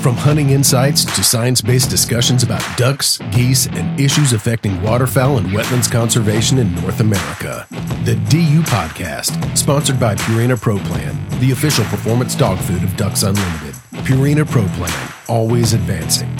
[0.00, 5.48] From hunting insights to science based discussions about ducks, geese, and issues affecting waterfowl and
[5.48, 7.66] wetlands conservation in North America.
[8.04, 13.24] The DU Podcast, sponsored by Purina Pro Plan, the official performance dog food of Ducks
[13.24, 13.74] Unlimited.
[13.92, 16.34] Purina Pro Plan, always advancing.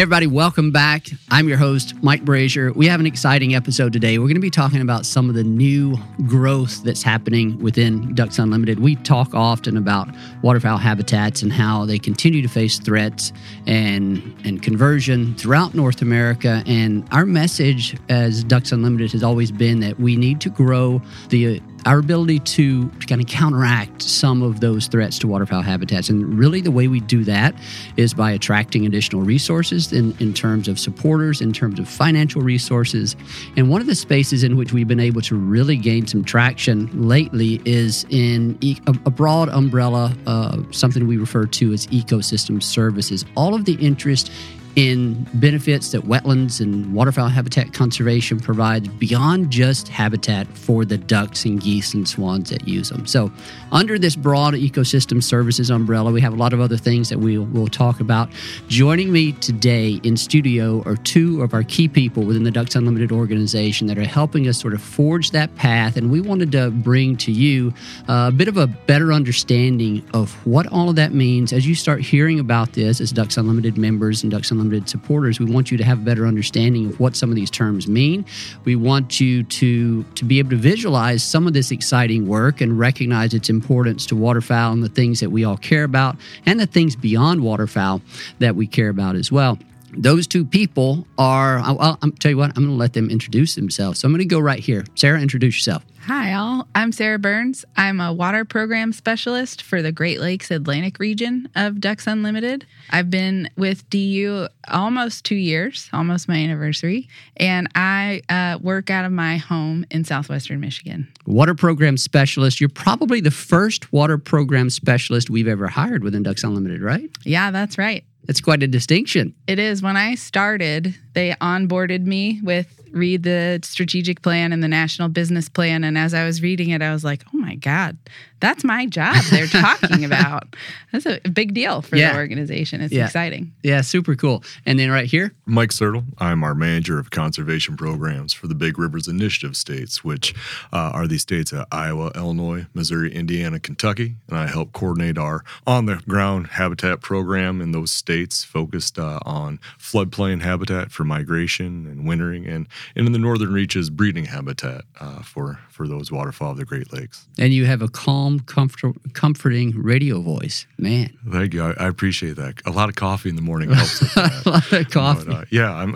[0.00, 1.08] Hey everybody, welcome back.
[1.30, 2.74] I'm your host, Mike Brasher.
[2.74, 4.16] We have an exciting episode today.
[4.16, 5.94] We're going to be talking about some of the new
[6.26, 8.80] growth that's happening within Ducks Unlimited.
[8.80, 10.08] We talk often about
[10.40, 13.34] waterfowl habitats and how they continue to face threats
[13.66, 16.62] and, and conversion throughout North America.
[16.64, 21.60] And our message as Ducks Unlimited has always been that we need to grow the
[21.86, 26.08] our ability to kind of counteract some of those threats to waterfowl habitats.
[26.08, 27.54] And really, the way we do that
[27.96, 33.16] is by attracting additional resources in, in terms of supporters, in terms of financial resources.
[33.56, 37.08] And one of the spaces in which we've been able to really gain some traction
[37.08, 38.76] lately is in a,
[39.06, 43.24] a, broad umbrella, uh, something we refer to as ecosystem services.
[43.36, 44.30] All of the interest
[44.76, 51.44] in benefits that wetlands and waterfowl habitat conservation provides beyond just habitat for the ducks
[51.44, 53.06] and geese and swans that use them.
[53.06, 53.32] So,
[53.72, 57.38] under this broad ecosystem services umbrella, we have a lot of other things that we
[57.38, 58.28] will talk about.
[58.68, 63.12] Joining me today in studio are two of our key people within the Ducks Unlimited
[63.12, 65.96] organization that are helping us sort of forge that path.
[65.96, 67.74] And we wanted to bring to you
[68.08, 71.74] uh, a bit of a better understanding of what all of that means as you
[71.74, 75.70] start hearing about this as Ducks Unlimited members and Ducks Unlimited Unlimited supporters, we want
[75.70, 78.24] you to have a better understanding of what some of these terms mean.
[78.64, 82.78] We want you to to be able to visualize some of this exciting work and
[82.78, 86.16] recognize its importance to waterfowl and the things that we all care about
[86.46, 88.02] and the things beyond waterfowl
[88.38, 89.58] that we care about as well
[89.96, 93.54] those two people are I'll, I'll tell you what i'm going to let them introduce
[93.54, 96.66] themselves so i'm going to go right here sara introduce yourself Hi, all.
[96.74, 97.64] I'm Sara Burns.
[97.76, 102.66] I'm a water program specialist for the Great Lakes Atlantic region of Ducks Unlimited.
[102.88, 107.06] I've been with DU almost two years, almost my anniversary,
[107.36, 111.06] and I uh, work out of my home in southwestern Michigan.
[111.26, 112.60] Water program specialist.
[112.60, 117.10] You're probably the first water program specialist we've ever hired within Ducks Unlimited, right?
[117.24, 118.04] Yeah, that's right.
[118.28, 119.34] It's quite a distinction.
[119.46, 119.82] It is.
[119.82, 125.48] When I started, They onboarded me with read the strategic plan and the national business
[125.48, 125.84] plan.
[125.84, 127.96] And as I was reading it, I was like, oh my God,
[128.40, 130.56] that's my job they're talking about.
[130.90, 132.14] That's a big deal for Yeah.
[132.14, 132.80] the organization.
[132.80, 133.04] It's Yeah.
[133.04, 133.52] exciting.
[133.62, 134.42] Yeah, super cool.
[134.66, 136.02] And then right here, Mike Sertle.
[136.18, 140.34] I'm our manager of conservation programs for the Big Rivers Initiative states, which
[140.72, 144.16] uh, are these states of Iowa, Illinois, Missouri, Indiana, Kentucky.
[144.28, 149.20] And I help coordinate our on the ground habitat program in those states focused uh,
[149.24, 154.84] on floodplain habitat for migration and wintering, and, and in the northern reaches, breeding habitat
[155.00, 157.26] uh, for, for those waterfowl of the Great Lakes.
[157.38, 160.66] and you have a calm, comfort, comforting radio voice.
[160.76, 161.62] Man, Thank you.
[161.64, 162.60] I, I appreciate that.
[162.66, 164.00] A lot of coffee in the morning helps.
[164.00, 164.44] with that.
[164.44, 165.24] a lot of coffee.
[165.24, 165.94] But, uh, yeah, I'm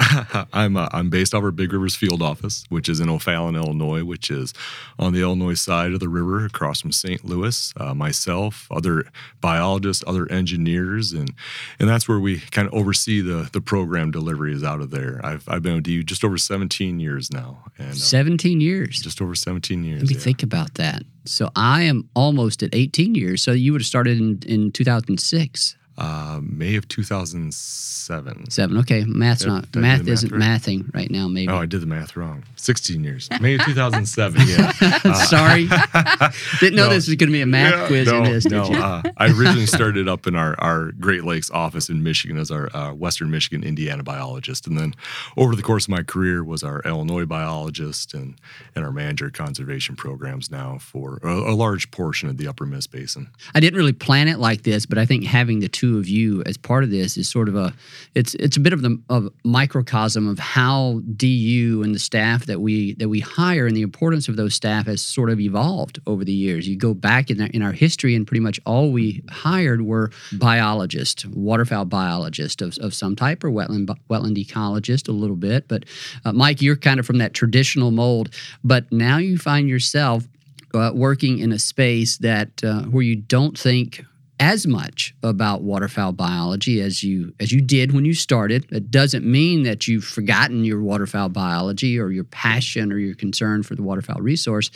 [0.55, 4.31] I'm uh, I'm based our Big Rivers field office, which is in O'Fallon, Illinois, which
[4.31, 4.55] is
[4.99, 7.23] on the Illinois side of the river, across from St.
[7.27, 7.75] Louis.
[7.77, 9.05] Uh, myself, other
[9.43, 11.35] biologists, other engineers, and
[11.79, 15.21] and that's where we kind of oversee the the program deliveries out of there.
[15.23, 19.01] I've I've been with you just over 17 years now, and uh, 17 years.
[19.01, 20.03] just over 17 years.
[20.03, 20.21] Let me yeah.
[20.21, 21.03] think about that.
[21.25, 23.43] So I am almost at 18 years.
[23.43, 25.77] So you would have started in, in 2006.
[25.97, 28.51] Uh, May of 2007.
[28.51, 28.79] Seven.
[28.79, 30.41] Okay, math's not did math math isn't right?
[30.41, 31.27] mathing right now.
[31.29, 31.51] Maybe.
[31.51, 32.43] Oh, I did the math wrong.
[32.57, 33.29] 16 years.
[33.41, 34.43] May of 2007.
[34.47, 34.73] Yeah.
[35.05, 35.67] Uh, Sorry,
[36.61, 36.91] didn't know No.
[36.91, 38.45] this was going to be a math Yeah, quiz no, in this.
[38.47, 42.51] No, uh, I originally started up in our, our Great Lakes office in Michigan as
[42.51, 44.95] our uh, Western Michigan Indiana biologist, and then
[45.37, 48.37] over the course of my career was our Illinois biologist and
[48.75, 52.65] and our manager of conservation programs now for a, a large portion of the Upper
[52.67, 53.29] Miss Basin.
[53.55, 56.43] I didn't really plan it like this, but I think having the two of you
[56.47, 57.73] as part of this is sort of a
[58.15, 62.61] it's it's a bit of the of microcosm of how DU and the staff that
[62.61, 66.25] we that we hire and the importance of those staff has sort of evolved over
[66.25, 66.69] the years.
[66.69, 70.11] You go back in our, in our history, and pretty much all we hired were
[70.33, 75.69] biologists, waterfowl biologists of, of some type, or wetland wetland ecologist a little bit.
[75.69, 75.85] But
[76.25, 78.31] uh, Mike, you're kind of from that traditional mold,
[78.63, 80.27] but now you find yourself
[80.75, 84.05] uh, working in a space that uh, where you don't think
[84.41, 88.67] as much about waterfowl biology as you as you did when you started.
[88.71, 93.63] It doesn't mean that you've forgotten your waterfowl biology or your passion or your concern
[93.63, 94.71] for the waterfowl resource,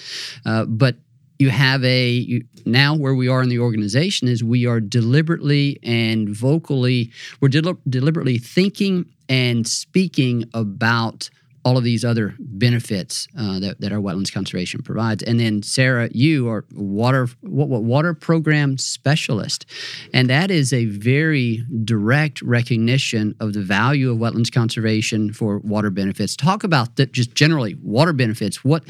[0.47, 0.97] uh, but
[1.39, 5.79] you have a you, now where we are in the organization is we are deliberately
[5.83, 11.31] and vocally we're deli- deliberately thinking and speaking about
[11.65, 15.23] all of these other benefits uh, that, that our wetlands conservation provides.
[15.23, 19.67] And then Sara, you are water what, what water program specialist,
[20.13, 25.91] and that is a very direct recognition of the value of wetlands conservation for water
[25.91, 26.37] benefits.
[26.37, 28.65] Talk about just generally water benefits.
[28.65, 28.85] What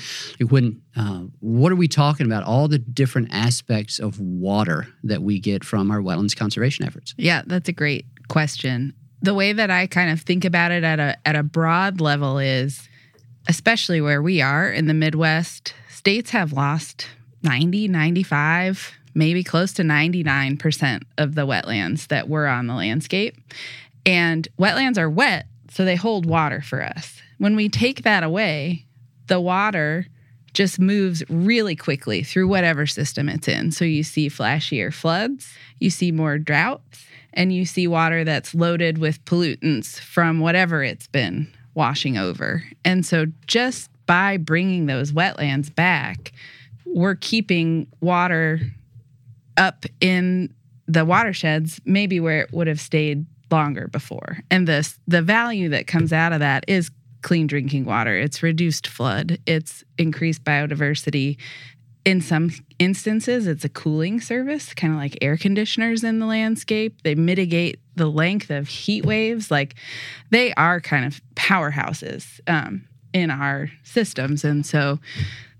[0.48, 2.44] when uh, what are we talking about?
[2.44, 7.14] All the different aspects of water that we get from our wetlands conservation efforts.
[7.16, 8.94] Yeah, that's a great question.
[9.22, 12.38] The way that I kind of think about it at a at a broad level
[12.38, 12.88] is
[13.48, 17.08] especially where we are in the Midwest, states have lost
[17.42, 23.36] 90, 95, maybe close to 99% of the wetlands that were on the landscape.
[24.04, 27.20] And wetlands are wet, so they hold water for us.
[27.38, 28.84] When we take that away,
[29.26, 30.06] the water
[30.52, 33.70] just moves really quickly through whatever system it's in.
[33.70, 38.98] So you see flashier floods, you see more droughts, and you see water that's loaded
[38.98, 42.64] with pollutants from whatever it's been washing over.
[42.84, 46.32] And so just by bringing those wetlands back,
[46.86, 48.60] we're keeping water
[49.56, 50.52] up in
[50.86, 54.40] the watersheds maybe where it would have stayed longer before.
[54.50, 56.90] And this the value that comes out of that is
[57.22, 58.16] clean drinking water.
[58.16, 61.36] It's reduced flood, it's increased biodiversity.
[62.04, 67.02] In some instances, it's a cooling service, kind of like air conditioners in the landscape.
[67.02, 69.50] They mitigate the length of heat waves.
[69.50, 69.74] Like
[70.30, 74.44] they are kind of powerhouses um, in our systems.
[74.44, 74.98] And so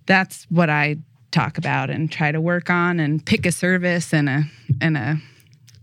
[0.07, 0.97] that's what I
[1.31, 4.45] talk about and try to work on and pick a service and a
[4.81, 5.17] and a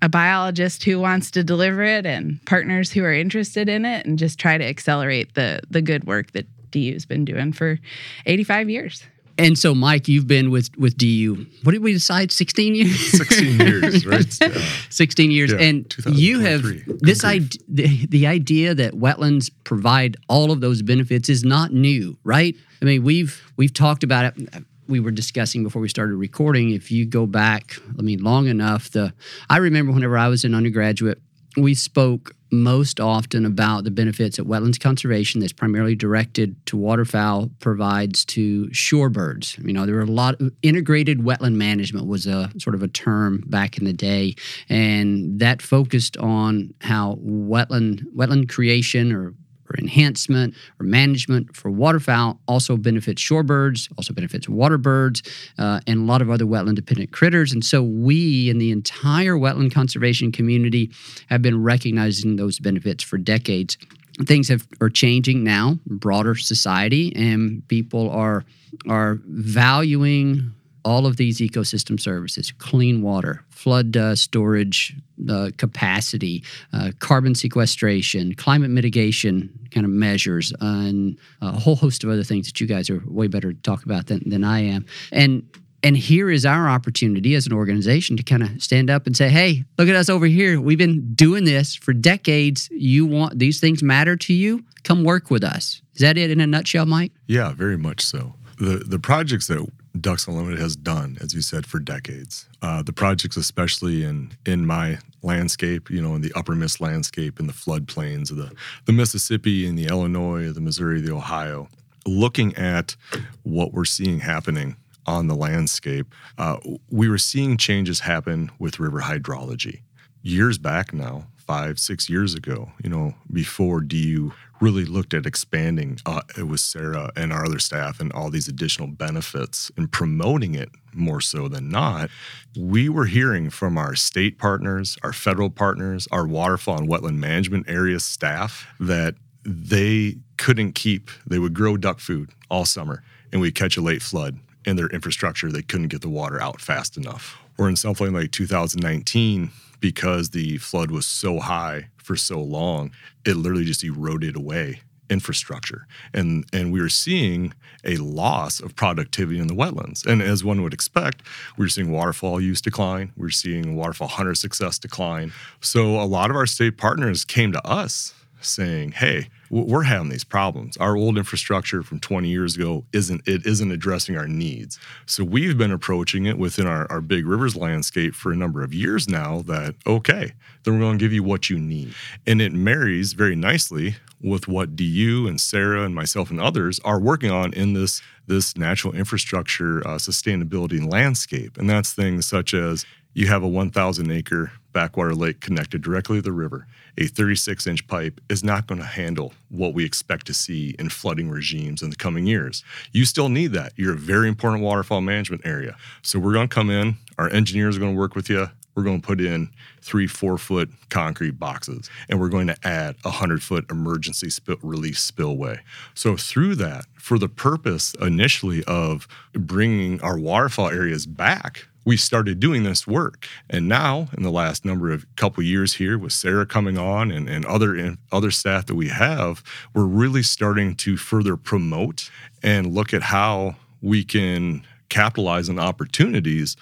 [0.01, 4.20] a biologist who wants to deliver it and partners who are interested in it and
[4.20, 7.80] just try to accelerate the the good work that DU's been doing for
[8.25, 9.04] 85 years.
[9.38, 11.46] And so, Mike, you've been with with DU.
[11.63, 12.32] What did we decide?
[12.32, 12.98] Sixteen years.
[13.12, 14.38] 16 years, right?
[14.42, 14.62] Yeah.
[14.89, 16.98] Sixteen years, Yeah, and you have 2023.
[17.01, 17.60] this idea.
[17.68, 22.56] The, the idea that wetlands provide all of those benefits is not new, right?
[22.82, 24.63] I mean, we've we've talked about it.
[24.88, 26.70] We were discussing before we started recording.
[26.70, 28.92] If you go back, I mean, long enough.
[28.92, 29.13] The
[29.50, 31.20] I remember whenever I was an undergraduate,
[31.58, 37.50] we spoke most often about the benefits that wetlands conservation that's primarily directed to waterfowl
[37.60, 39.64] provides to shorebirds.
[39.66, 42.88] You know, there were a lot of integrated wetland management was a sort of a
[42.88, 44.36] term back in the day,
[44.70, 49.34] and that focused on how wetland wetland creation or
[49.75, 55.27] enhancement or management for waterfowl also benefits shorebirds, also benefits waterbirds,
[55.58, 57.51] uh, and a lot of other wetland dependent critters.
[57.51, 60.91] And so we in the entire wetland conservation community
[61.29, 63.77] have been recognizing those benefits for decades
[64.24, 68.46] things have are changing now broader society and people are
[68.88, 70.53] are valuing
[70.86, 74.96] all of these ecosystem services clean water flood uh, storage
[75.30, 82.10] uh, capacity uh, carbon sequestration climate mitigation kind of measures and a whole host of
[82.10, 84.86] other things that you guys are way better to talk about than, than i am
[85.12, 85.44] and
[85.86, 89.30] and here is our opportunity as an organization to kind of stand up and say,
[89.30, 90.60] hey, look at us over here.
[90.60, 92.68] We've been doing this for decades.
[92.72, 94.65] You want these things matter to you?
[94.84, 95.84] Come work with us.
[95.94, 97.12] Is that it in a nutshell, Mike?
[97.27, 98.34] Yeah, very much so.
[98.58, 99.63] The the projects that
[100.00, 102.48] Ducks Unlimited has done, as you said, for decades.
[102.62, 107.40] Uh, the projects, especially in in my landscape, you know, in the upper Miss landscape,
[107.40, 108.52] in the floodplains of the
[108.86, 111.70] the Mississippi, in the Illinois, the Missouri, the Ohio,
[112.06, 112.96] looking at
[113.44, 114.75] what we're seeing happening
[115.08, 116.58] on the landscape, uh,
[116.90, 119.82] we were seeing changes happen with river hydrology
[120.25, 126.00] years back now, five, six years ago, you know, before DU really looked at expanding
[126.05, 130.69] uh, with Sara and our other staff and all these additional benefits and promoting it
[130.93, 132.09] more so than not.
[132.57, 137.69] We were hearing from our state partners, our federal partners, our waterfowl and wetland management
[137.69, 143.55] area staff that they couldn't keep, they would grow duck food all summer and we'd
[143.55, 147.38] catch a late flood in their infrastructure, they couldn't get the water out fast enough.
[147.57, 149.51] Or in something like 2019,
[149.86, 152.89] because the flood was so high for so long,
[153.24, 155.86] it literally just eroded away infrastructure.
[156.12, 160.04] And and we were seeing a loss of productivity in the wetlands.
[160.04, 161.22] And as one would expect,
[161.56, 163.13] we were seeing waterfowl use decline.
[163.15, 165.32] We we're seeing waterfowl hunter success decline.
[165.62, 170.24] So a lot of our state partners came to us saying, "Hey, we're having these
[170.24, 170.75] problems.
[170.77, 174.80] Our old infrastructure from 20 years ago isn't it isn't addressing our needs.
[175.06, 178.74] So we've been approaching it within our, our big rivers landscape for a number of
[178.74, 181.94] years now that okay, then we're going to give you what you need.
[182.25, 187.00] And it marries very nicely with what DU and Sara and myself and others are
[187.00, 191.58] working on in this this natural infrastructure uh, sustainability landscape.
[191.58, 196.22] And that's things such as you have a 1,000 acre backwater lake connected directly to
[196.22, 196.67] the river.
[196.98, 200.89] A 36 inch pipe is not going to handle what we expect to see in
[200.89, 202.62] flooding regimes in the coming years.
[202.91, 203.72] You still need that.
[203.77, 205.77] You're a very important waterfowl management area.
[206.01, 208.50] So we're going to come in, our engineers are going to work with you.
[208.75, 209.50] We're going to put in
[209.82, 214.58] three, four foot concrete boxes, and we're going to add a 100 foot emergency spill,
[214.62, 215.62] relief spillway.
[215.94, 222.39] So, through that, for the purpose initially of bringing our waterfowl areas back we started
[222.39, 223.27] doing this work.
[223.50, 227.30] And now, in the last number of couple years here, with Sara coming on and,
[227.30, 232.10] and other other staff that we have, we're really starting to further promote
[232.44, 236.56] and look at how we can capitalize on opportunities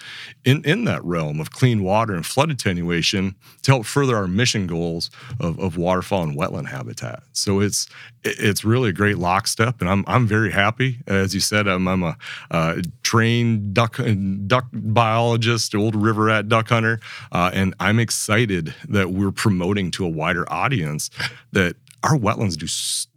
[0.44, 4.66] in, in that realm of clean water and flood attenuation to help further our mission
[4.66, 7.22] goals of, of waterfowl and wetland habitat.
[7.32, 7.86] So it's
[8.24, 10.98] it's really a great lockstep, and I'm I'm very happy.
[11.06, 12.16] As you said, I'm, I'm a
[12.50, 14.00] uh, trained duck
[14.46, 17.00] duck biologist, old river rat duck hunter,
[17.32, 21.10] uh, and I'm excited that we're promoting to a wider audience
[21.52, 22.66] that our wetlands do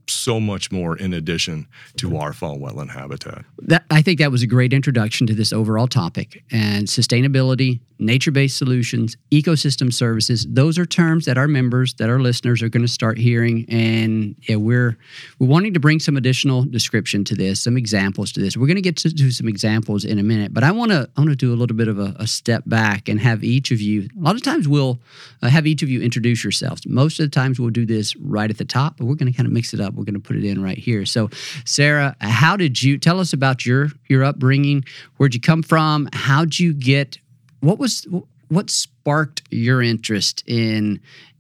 [0.10, 3.46] so much more in addition to our fall wetland habitat.
[3.60, 8.32] That, I think that was a great introduction to this overall topic and sustainability, nature
[8.32, 10.46] based solutions, ecosystem services.
[10.50, 13.66] Those are terms that our members, that our listeners are going to start hearing.
[13.70, 14.98] And yeah, we're,
[15.40, 18.56] we're wanting to bring some additional description to this, some examples to this.
[18.56, 21.10] We're going to get to do some examples in a minute, but I want to
[21.16, 23.72] I want to do a little bit of a, a, step back and have each
[23.72, 25.00] of you, a lot of times we'll
[25.42, 26.86] uh, have each of you introduce yourselves.
[26.86, 29.36] Most of the times we'll do this right at the top, but we're going to
[29.36, 29.96] kind of mix it up.
[29.98, 31.06] We're going to put it in right here.
[31.06, 31.30] So,
[31.66, 34.86] Sara, how did you tell us about your your upbringing?
[35.18, 36.08] Where'd you come from?
[36.13, 37.18] How'd you get
[37.62, 38.08] what was
[38.50, 41.00] what sparked your interest in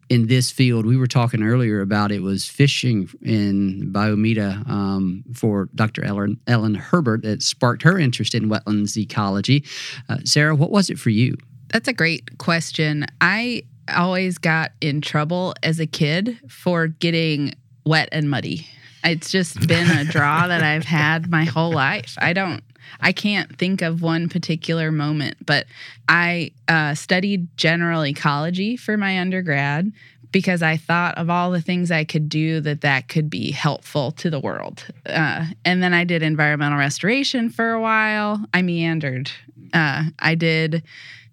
[0.09, 0.85] in this field?
[0.85, 6.03] We were talking earlier about it was fishing in Biomeda um, for Dr.
[6.03, 9.65] Ellen, Ellen Herbert that sparked her interest in wetlands ecology.
[10.09, 11.35] Uh, Sara, what was it for you?
[11.69, 13.05] That's a great question.
[13.19, 13.63] I
[13.95, 17.53] always got in trouble as a kid for getting
[17.87, 18.67] wet and muddy.
[19.03, 22.15] It's just been a draw that I've had my whole life.
[22.19, 22.63] I don't
[23.01, 25.65] I can't think of one particular moment, but
[26.07, 29.91] I uh, studied general ecology for my undergrad
[30.31, 34.11] because I thought of all the things I could do that that could be helpful
[34.13, 34.85] to the world.
[35.05, 38.43] Uh, and then I did environmental restoration for a while.
[38.53, 39.31] I meandered.
[39.73, 40.83] Uh, I did.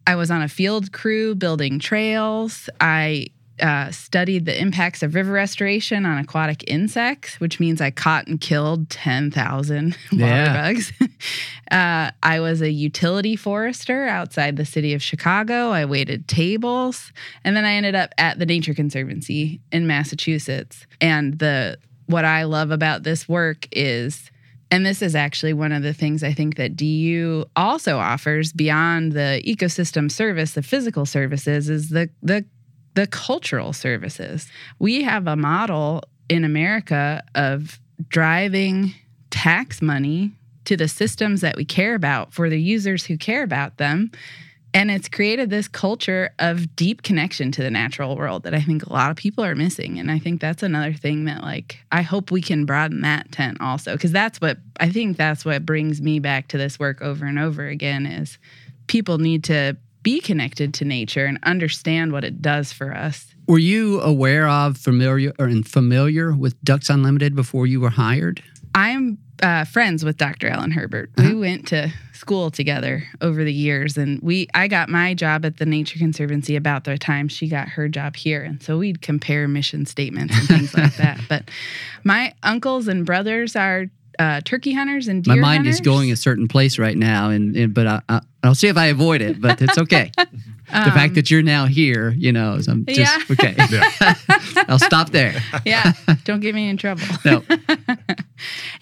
[0.07, 2.69] I was on a field crew building trails.
[2.81, 3.29] I
[3.61, 8.41] uh, studied the impacts of river restoration on aquatic insects, which means I caught and
[8.41, 10.53] killed 10,000 water Yeah.
[10.53, 10.93] bugs.
[11.71, 15.71] uh, I was a utility forester outside the city of Chicago.
[15.71, 17.13] I waited tables.
[17.45, 20.87] And then I ended up at the Nature Conservancy in Massachusetts.
[21.01, 24.31] And the what I love about this work is
[24.71, 29.13] and this is actually one of the things I think that DU also offers beyond
[29.13, 32.45] the ecosystem service, the physical services, is the the
[32.95, 34.49] the cultural services.
[34.79, 38.95] We have a model in America of driving
[39.31, 40.33] tax money
[40.65, 44.11] to the systems that we care about for the users who care about them.
[44.73, 48.85] And it's created this culture of deep connection to the natural world that I think
[48.85, 50.01] a lot of people are missing.
[50.01, 53.59] And I think that's another thing that, like, I hope we can broaden that tent
[53.61, 53.93] also.
[53.93, 57.39] Because that's what I think that's what brings me back to this work over and
[57.39, 58.37] over again is
[58.89, 63.35] people need to be connected to nature and understand what it does for us.
[63.49, 68.43] Were you aware of familiar or and familiar with Ducks Unlimited before you were hired?
[68.75, 70.49] I'm uh, friends with Dr.
[70.49, 71.11] Ellen Herbert.
[71.19, 75.59] We went to school together over the years, and we I got my job at
[75.59, 79.49] the Nature Conservancy about the time she got her job here, and so we'd compare
[79.49, 81.21] mission statements and things like that.
[81.29, 81.51] But
[82.05, 83.87] my uncles and brothers are
[84.19, 85.77] uh, turkey hunters and deer My mind hunters.
[85.77, 88.77] is going a certain place right now, and, and but I, I, I'll see if
[88.77, 89.41] I avoid it.
[89.41, 90.11] But it's okay.
[90.17, 90.27] the
[90.73, 93.19] Um, fact that you're now here, you know, is I'm just Yeah.
[93.31, 93.55] okay.
[94.69, 95.35] I'll stop there.
[95.65, 95.93] yeah,
[96.25, 97.03] don't get me in trouble.
[97.25, 97.43] No.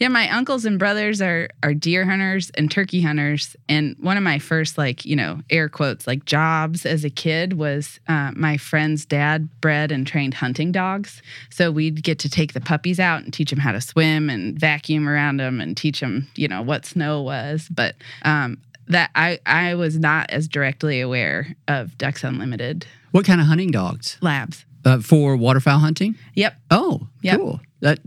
[0.03, 4.23] Yeah, my uncles and brothers are are deer hunters and turkey hunters, and one of
[4.23, 8.57] my first like you know air quotes like jobs as a kid was uh, my
[8.57, 11.23] friend's dad bred and trained hunting dogs.
[11.51, 14.59] So we'd get to take the puppies out and teach them how to swim and
[14.59, 17.95] vacuum around them and teach them you know what snow was, but.
[18.23, 23.47] Um, that I, I was not as directly aware of Ducks Unlimited What kind of
[23.47, 24.19] hunting dogs?
[24.21, 24.65] labs.
[24.85, 26.17] Uh, for waterfowl hunting?
[26.35, 26.57] Yep.
[26.73, 27.39] Oh, Yep.
[27.39, 27.61] cool.
[27.81, 28.01] That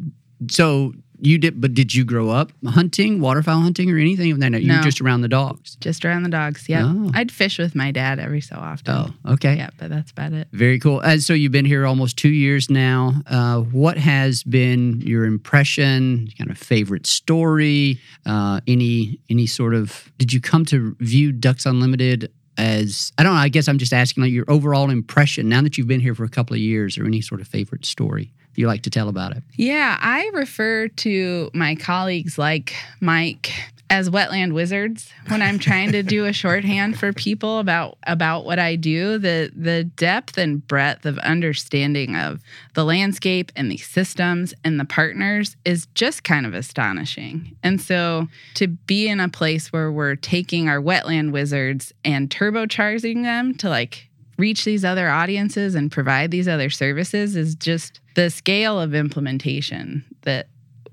[0.51, 0.93] so
[1.25, 4.49] you did, but did you grow up hunting, waterfowl hunting, or anything of that?
[4.49, 4.65] nature?
[4.65, 5.75] You were just around the dogs.
[5.77, 6.67] Just around the dogs.
[6.69, 6.83] Yeah.
[6.85, 7.11] Oh.
[7.13, 8.93] I'd fish with my dad every so often.
[8.93, 9.55] Oh, okay.
[9.55, 10.47] Yeah, but that's about it.
[10.51, 10.99] Very cool.
[11.01, 13.13] And so you've been here almost two years now.
[13.27, 16.29] Uh, what has been your impression?
[16.37, 17.99] Kind of favorite story?
[18.25, 20.11] Uh, any any sort of?
[20.17, 23.11] Did you come to view Ducks Unlimited as?
[23.17, 23.39] I don't know.
[23.39, 26.23] I guess I'm just asking like your overall impression now that you've been here for
[26.23, 29.35] a couple of years, or any sort of favorite story you like to tell about
[29.35, 29.43] it.
[29.55, 33.51] Yeah, I refer to my colleagues like Mike
[33.89, 38.57] as wetland wizards when I'm trying to do a shorthand for people about about what
[38.57, 39.17] I do.
[39.17, 42.41] The the depth and breadth of understanding of
[42.73, 47.55] the landscape and the systems and the partners is just kind of astonishing.
[47.61, 53.23] And so to be in a place where we're taking our wetland wizards and turbocharging
[53.23, 54.04] them to like
[54.37, 60.03] reach these other audiences and provide these other services is just the scale of implementation
[60.21, 60.47] that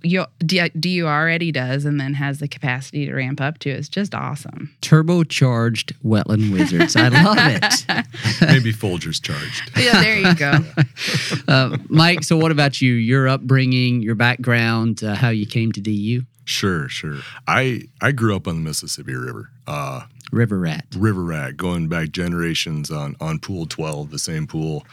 [0.05, 4.15] you, DU already does and then has the capacity to ramp up to is just
[4.15, 4.75] awesome.
[4.83, 6.97] Turbocharged wetland wizards.
[6.97, 8.07] I love it.
[8.41, 9.71] Maybe Folger's charged.
[9.79, 10.59] Yeah, there you go.
[11.49, 12.95] uh, Mike, so what about you?
[12.95, 16.23] Your upbringing, your background, uh, how you came to DU?
[16.45, 17.19] Sure, sure.
[17.47, 19.51] I I grew up on the Mississippi River.
[19.67, 20.03] Uh,
[20.33, 20.87] River rat.
[20.97, 24.87] River rat, going back generations on on pool twelve, the same pool.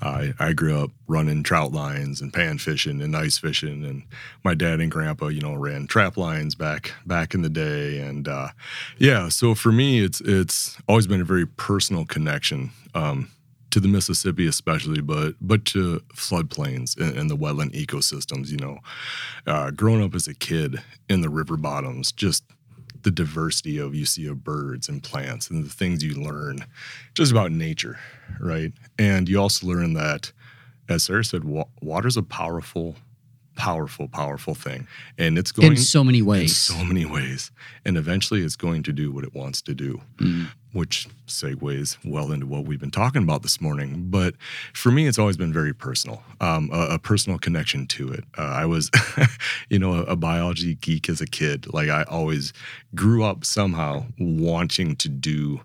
[0.00, 4.04] I I grew up running trout lines and pan fishing and ice fishing, and
[4.42, 8.26] my dad and grandpa, you know, ran trap lines back back in the day, and
[8.26, 8.48] uh,
[8.96, 9.28] yeah.
[9.28, 12.70] So for me, it's it's always been a very personal connection.
[12.94, 13.30] Um,
[13.68, 18.48] to the Mississippi, especially, but but to floodplains and, and the wetland ecosystems.
[18.48, 18.78] You know,
[19.46, 22.42] uh, growing up as a kid in the river bottoms, just
[23.06, 26.58] the diversity of you see of birds and plants and the things you learn
[27.14, 28.00] just about nature,
[28.40, 28.72] right?
[28.98, 30.32] And you also learn that,
[30.88, 32.96] as Sara said, wa- water's a powerful,
[33.56, 34.86] powerful, powerful thing,
[35.18, 36.56] and it's going in so many in ways.
[36.56, 37.50] so many ways,
[37.84, 40.48] and eventually it's going to do what it wants to do Mm.
[40.72, 44.10] which segues well into what we've been talking about this morning.
[44.10, 44.34] But
[44.74, 48.24] for me, it's always been very personal, um, a, a personal connection to it.
[48.38, 48.90] Uh, I was,
[49.70, 51.72] you know, a, a biology geek as a kid.
[51.72, 52.52] Like I always
[52.94, 55.60] grew up somehow wanting to do.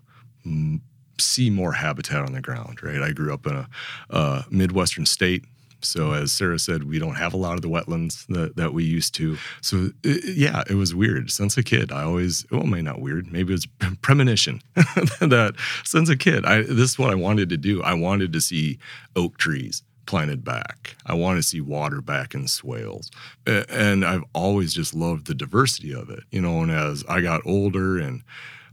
[0.46, 0.80] mm,
[1.18, 3.00] See more habitat on the ground, right?
[3.00, 3.68] I grew up in a,
[4.10, 5.44] a Midwestern state,
[5.84, 8.84] so as Sara said, we don't have a lot of the wetlands that, that we
[8.84, 9.36] used to.
[9.60, 11.30] So i- yeah, it was weird.
[11.30, 13.66] Since a kid, I always well, maybe not weird, maybe it was
[14.02, 17.82] premonition that since a kid, I this is what I wanted to do.
[17.82, 18.78] I wanted to see
[19.16, 20.96] oak trees planted back.
[21.06, 23.08] I want to see water back in swales.
[23.46, 26.24] And I've always just loved the diversity of it.
[26.32, 28.22] You know, and as I got older and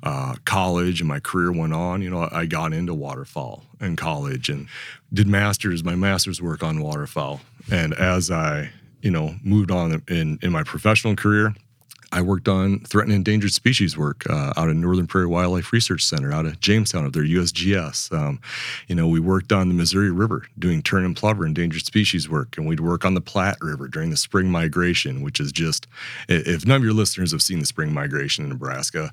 [0.04, 4.50] uh, college and my career went on, you know, I got into waterfowl in college
[4.50, 4.68] and
[5.14, 7.42] did masters, my master's work on waterfowl.
[7.72, 11.54] And as I, you know, moved on in, in my professional career,
[12.12, 16.04] I worked on threatened and endangered species work uh, out of Northern Prairie Wildlife Research
[16.04, 18.12] Center out of Jamestown up there, USGS.
[18.12, 18.40] Um,
[18.88, 22.58] you know, we worked on the Missouri River doing tern and plover endangered species work,
[22.58, 25.88] and we'd work on the Platte River during the spring migration, which is just,
[26.28, 29.12] if none of your listeners have seen the spring migration in Nebraska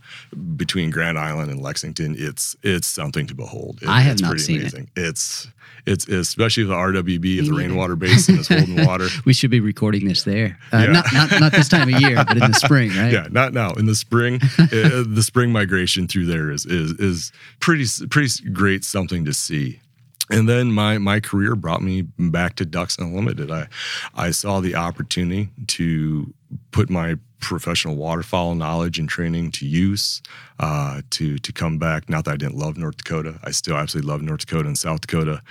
[0.56, 3.80] between Grand Island and Lexington, it's it's something to behold.
[3.82, 4.90] It, I have it's not pretty seen amazing.
[4.96, 5.02] it.
[5.02, 5.48] It's
[5.84, 9.06] it's especially the RWB, if the rainwater basin is holding water.
[9.24, 10.58] we should be recording this there.
[10.72, 10.92] Uh, Yeah.
[10.92, 13.12] not, not not this time of year, but in the spring, right?
[13.12, 13.72] Yeah, not now.
[13.72, 18.84] In the spring, uh, the spring migration through there is is is pretty pretty great
[18.84, 19.80] something to see.
[20.28, 23.50] And then my my career brought me back to Ducks Unlimited.
[23.50, 23.68] I
[24.14, 26.32] I saw the opportunity to
[26.72, 30.22] put my professional waterfowl knowledge and training to use
[30.58, 32.08] uh, to to come back.
[32.08, 35.00] Not that I didn't love North Dakota, I still absolutely love North Dakota and South
[35.00, 35.42] Dakota,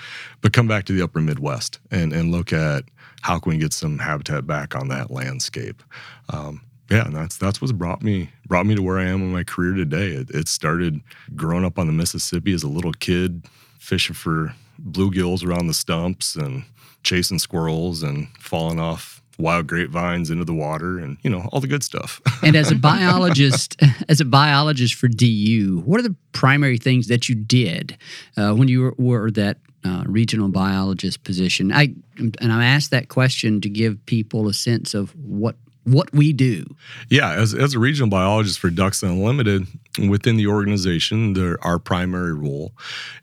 [0.41, 2.84] but come back to the Upper Midwest and and look at
[3.21, 5.82] how can we get some habitat back on that landscape.
[6.30, 9.32] Um, yeah, and that's that's what's brought me brought me to where I am in
[9.32, 10.10] my career today.
[10.10, 11.02] It, it started
[11.36, 13.45] growing up on the Mississippi as a little kid,
[13.80, 16.63] fishing for bluegills around the stumps and
[17.04, 21.67] chasing squirrels and falling off wild grapevines into the water and you know all the
[21.67, 22.21] good stuff.
[22.43, 27.28] and as a biologist, as a biologist for DU, what are the primary things that
[27.28, 27.98] you did
[28.38, 31.71] uh, when you were, were that uh, regional biologist position?
[31.71, 36.34] I and I asked that question to give people a sense of what what we
[36.34, 36.65] do.
[37.10, 39.67] Yeah, as, as a regional biologist for Ducks Unlimited
[40.10, 42.74] within the organization, our primary role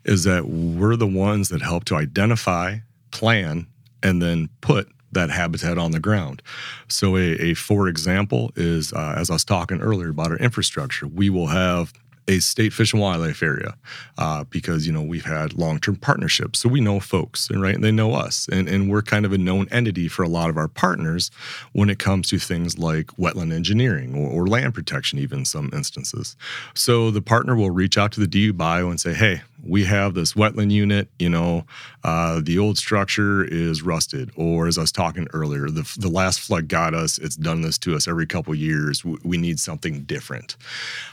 [0.05, 2.77] is that we're the ones that help to identify,
[3.11, 3.67] plan,
[4.01, 6.41] and then put that habitat on the ground.
[6.87, 11.07] So, a, a for example is uh, as I was talking earlier about our infrastructure,
[11.07, 11.93] we will have
[12.27, 13.75] a state fish and wildlife area
[14.17, 16.59] uh, because you know we've had long-term partnerships.
[16.59, 17.75] So we know folks and right?
[17.75, 20.49] And they know us and, and we're kind of a known entity for a lot
[20.49, 21.31] of our partners
[21.73, 25.69] when it comes to things like wetland engineering or, or land protection even in some
[25.73, 26.35] instances.
[26.73, 30.13] So the partner will reach out to the du bio and say hey we have
[30.13, 31.65] this wetland unit you know
[32.03, 36.39] uh, the old structure is rusted or as i was talking earlier the, the last
[36.39, 40.03] flood got us it's done this to us every couple years we, we need something
[40.03, 40.57] different.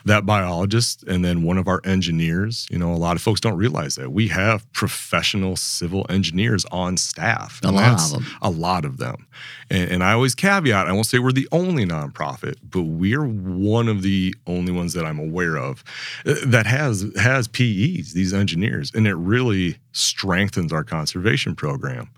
[0.05, 3.57] That biologist and then one of our engineers you know a lot of folks don't
[3.57, 7.61] realize that we have professional civil engineers on staff.
[7.65, 8.27] A lot of them.
[8.43, 9.27] a lot of them
[9.71, 13.89] and, and i always caveat i won't say we're the only nonprofit but we're one
[13.89, 15.83] of the only ones that i'm aware of
[16.27, 22.11] uh, that has has PEs these engineers and it really strengthens our conservation program.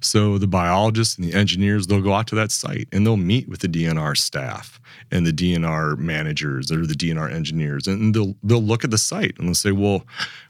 [0.00, 3.48] So the biologists and the engineers they'll go out to that site and they'll meet
[3.48, 8.62] with the DNR staff and the DNR managers or the DNR engineers and they'll they'll
[8.62, 10.04] look at the site and they'll say well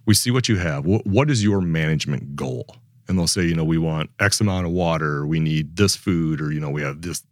[0.07, 0.85] we see what you have.
[0.85, 2.77] What, what is your management goal
[3.09, 6.41] and they'll say, you know, we want X amount of water, we need this food,
[6.41, 7.23] or you know, we have this,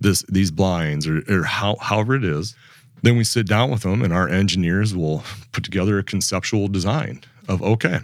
[0.00, 2.54] this, these blinds, or, or how, however it is.
[3.02, 7.22] Then we sit down with them, and our engineers will put together a conceptual design
[7.48, 7.98] of okay,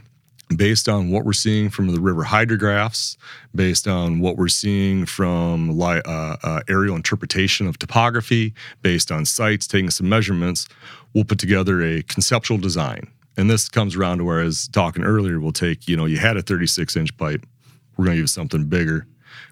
[0.55, 3.17] based on what we're seeing from the river hydrographs,
[3.55, 8.53] based on what we're seeing from li- uh, uh, aerial interpretation of topography,
[8.83, 10.69] based on sites, taking some measurements,
[11.15, 13.07] we'll put together a conceptual design.
[13.41, 16.37] And this comes around to where, as talking earlier, we'll take, you know, you had
[16.37, 17.47] a 36 inch pipe,
[17.97, 19.07] we're going to use something bigger.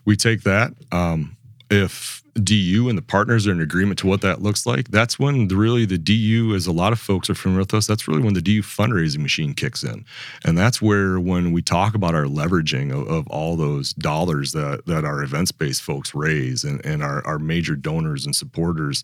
[0.05, 0.73] We take that.
[0.93, 1.37] Um,
[1.71, 5.49] if DU and the partners are in agreement to what that looks like, that's when
[5.49, 8.23] the, really the DU, as a lot of folks are familiar with us, that's really
[8.23, 10.05] when the DU fundraising machine kicks in.
[10.45, 14.87] And that's where when we talk about our leveraging of, of all those dollars that,
[14.87, 19.03] that our events-based folks raise and, and our, our major donors and supporters,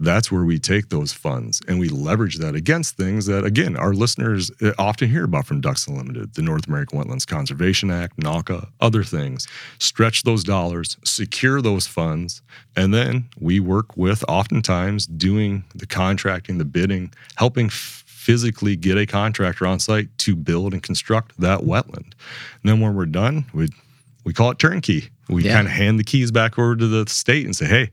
[0.00, 3.92] that's where we take those funds and we leverage that against things that, again, our
[3.92, 8.68] listeners uh, often hear about from Ducks Unlimited, the North American Wetlands Conservation Act, NAWCA,
[8.80, 9.46] other things.
[9.78, 12.42] Stretch those dollars, secure those funds,
[12.76, 18.96] and then we work with oftentimes doing the contracting, the bidding, helping f- physically get
[18.96, 22.12] a contractor on site to build and construct that wetland.
[22.12, 23.68] And then when we're done, we
[24.24, 25.08] we call it turnkey.
[25.28, 25.54] We Yeah.
[25.54, 27.90] kind of hand the keys back over to the state and say, hey,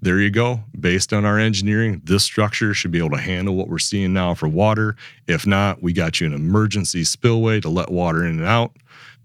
[0.00, 0.60] there you go.
[0.78, 4.32] Based on our engineering, this structure should be able to handle what we're seeing now
[4.34, 4.96] for water.
[5.26, 8.74] If not, we got you an emergency spillway to let water in and out.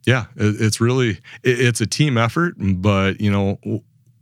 [0.05, 3.59] Yeah, it- it's really it- it's a team effort, but you know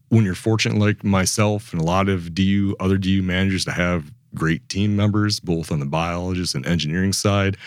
[0.09, 4.11] when you're fortunate like myself and a lot of DU other DU managers to have
[4.35, 7.57] great team members both on the biologist and engineering side,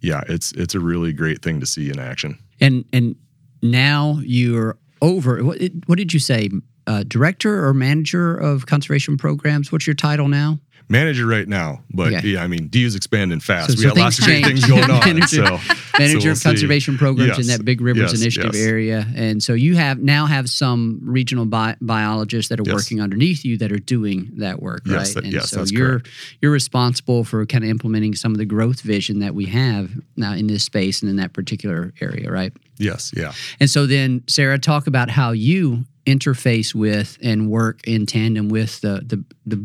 [0.00, 2.38] yeah, it's it's a really great thing to see in action.
[2.60, 3.16] And and
[3.62, 5.42] now you're over.
[5.44, 6.50] What, what did you say?
[6.84, 9.70] Uh, director or manager of conservation programs?
[9.70, 10.58] What's your title now?
[10.88, 12.28] Manager right now, but Okay.
[12.28, 13.70] yeah, I mean, DU's expanding fast.
[13.70, 14.64] So- we so got lots of things great change.
[14.66, 15.00] things going on.
[15.00, 15.60] Manager- so,
[15.98, 16.42] manager so we'll of see.
[16.48, 18.62] conservation programs in that Big Rivers yes, Initiative yes.
[18.66, 22.74] area, and so you have now have some regional bi- biologists that are Yes.
[22.74, 25.14] working underneath you that are doing that work, Yes, right?
[25.14, 26.08] that- and yes, so that's you're correct.
[26.40, 30.34] you're responsible for kind of implementing some of the growth vision that we have now
[30.34, 32.52] in this space and in that particular area, right?
[32.78, 33.32] Yes, yeah.
[33.60, 38.80] And so then, Sara, talk about how you interface with and work in tandem with
[38.80, 39.64] the the, the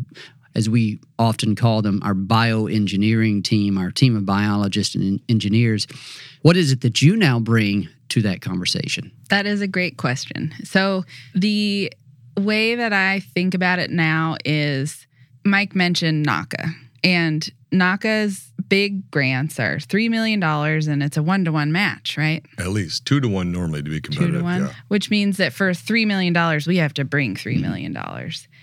[0.57, 5.87] as we often call them, our bioengineering team, our team of biologists and engineers.
[6.41, 9.11] What is it that you now bring to that conversation?
[9.29, 10.53] That is a great question.
[10.63, 11.93] So, the
[12.35, 15.05] way that I think about it now is
[15.45, 21.51] Mike mentioned NAWCA, and NAWCA's big grants are $3 million and it's a one to
[21.51, 22.45] one match, right?
[22.57, 24.39] At least two to one normally to be Two competitive.
[24.41, 24.73] to one, Yeah.
[24.89, 26.33] which means that for $3 million,
[26.67, 27.95] we have to bring $3 million.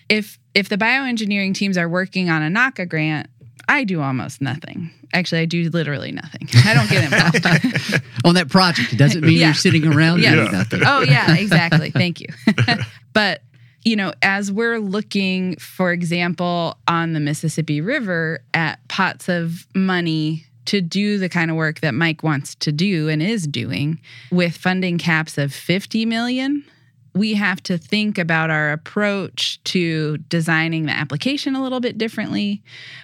[0.08, 3.28] If, if the bioengineering teams are working on a NAWCA grant,
[3.66, 4.90] I do almost nothing.
[5.14, 6.48] Actually, I do literally nothing.
[6.66, 8.02] I don't get involved.
[8.26, 9.46] On that project, it doesn't mean Yeah.
[9.46, 10.34] you're sitting around yeah.
[10.34, 10.80] doing nothing.
[10.84, 11.90] Oh, yeah, exactly.
[11.90, 12.26] Thank you.
[13.14, 13.40] but,
[13.84, 20.46] you know, as we're looking, for example, on the Mississippi River at pots of money
[20.66, 24.56] to do the kind of work that Mike wants to do and is doing with
[24.56, 26.64] funding caps of 50 million,
[27.14, 32.62] we have to think about our approach to designing the application a little bit differently.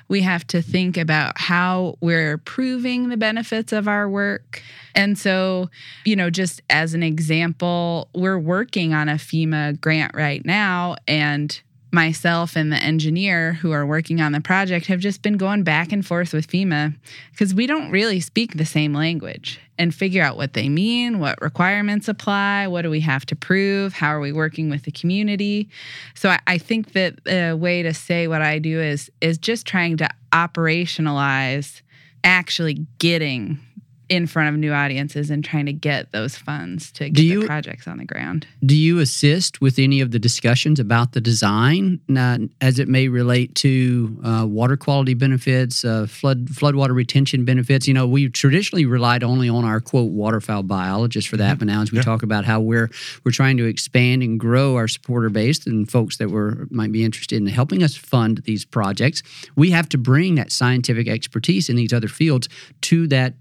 [0.09, 4.63] We have to think about how we're proving the benefits of our work.
[4.97, 5.71] And so,
[6.05, 11.61] you know, just as an example, we're working on a FEMA grant right now, and
[11.93, 15.93] myself and the engineer who are working on the project have just been going back
[15.93, 16.95] and forth with FEMA
[17.33, 21.41] because we don't really speak the same language and figure out what they mean, what
[21.41, 25.69] requirements apply, what do we have to prove, how are we working with the community.
[26.15, 29.67] So I, I think that a way to say what I do is is just
[29.67, 31.83] trying to operationalize
[32.23, 33.59] actually getting
[34.11, 37.41] in front of new audiences and trying to get those funds to get Do you-
[37.43, 38.45] the projects on the ground.
[38.67, 43.07] Do you assist with any of the discussions about the design uh, as it may
[43.07, 47.87] relate to uh, water quality benefits, uh, flood floodwater retention benefits?
[47.87, 51.81] You know, we traditionally relied only on our quote waterfowl biologists for that, but now
[51.81, 52.91] as we talk about how we're
[53.25, 57.05] we're trying to expand and grow our supporter base and folks that were might be
[57.05, 59.23] interested in helping us fund these projects,
[59.55, 62.49] we have to bring that scientific expertise in these other fields
[62.81, 63.35] to that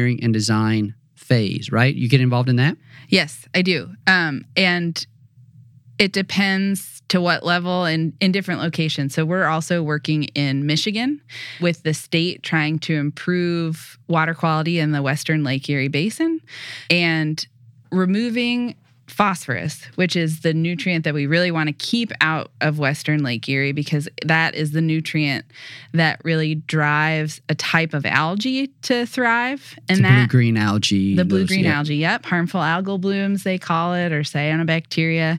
[0.00, 1.94] engineering and design phase, right?
[1.94, 2.76] You get involved in that?
[3.08, 3.90] Yes, I do.
[4.06, 5.06] Um, and
[5.98, 9.14] it depends to what level and in different locations.
[9.14, 11.20] So we're also working in Michigan
[11.60, 16.40] with the state trying to improve water quality in the Western Lake Erie Basin
[16.88, 17.46] and
[17.90, 18.76] removing
[19.10, 23.48] phosphorus, which is the nutrient that we really want to keep out of Western Lake
[23.48, 25.44] Erie because that is the nutrient
[25.92, 29.78] that really drives a type of algae to thrive.
[29.88, 31.14] And the that blue green algae.
[31.14, 31.78] the blue green yeah.
[31.78, 35.38] algae, yep, harmful algal blooms they call it, or cyanobacteria,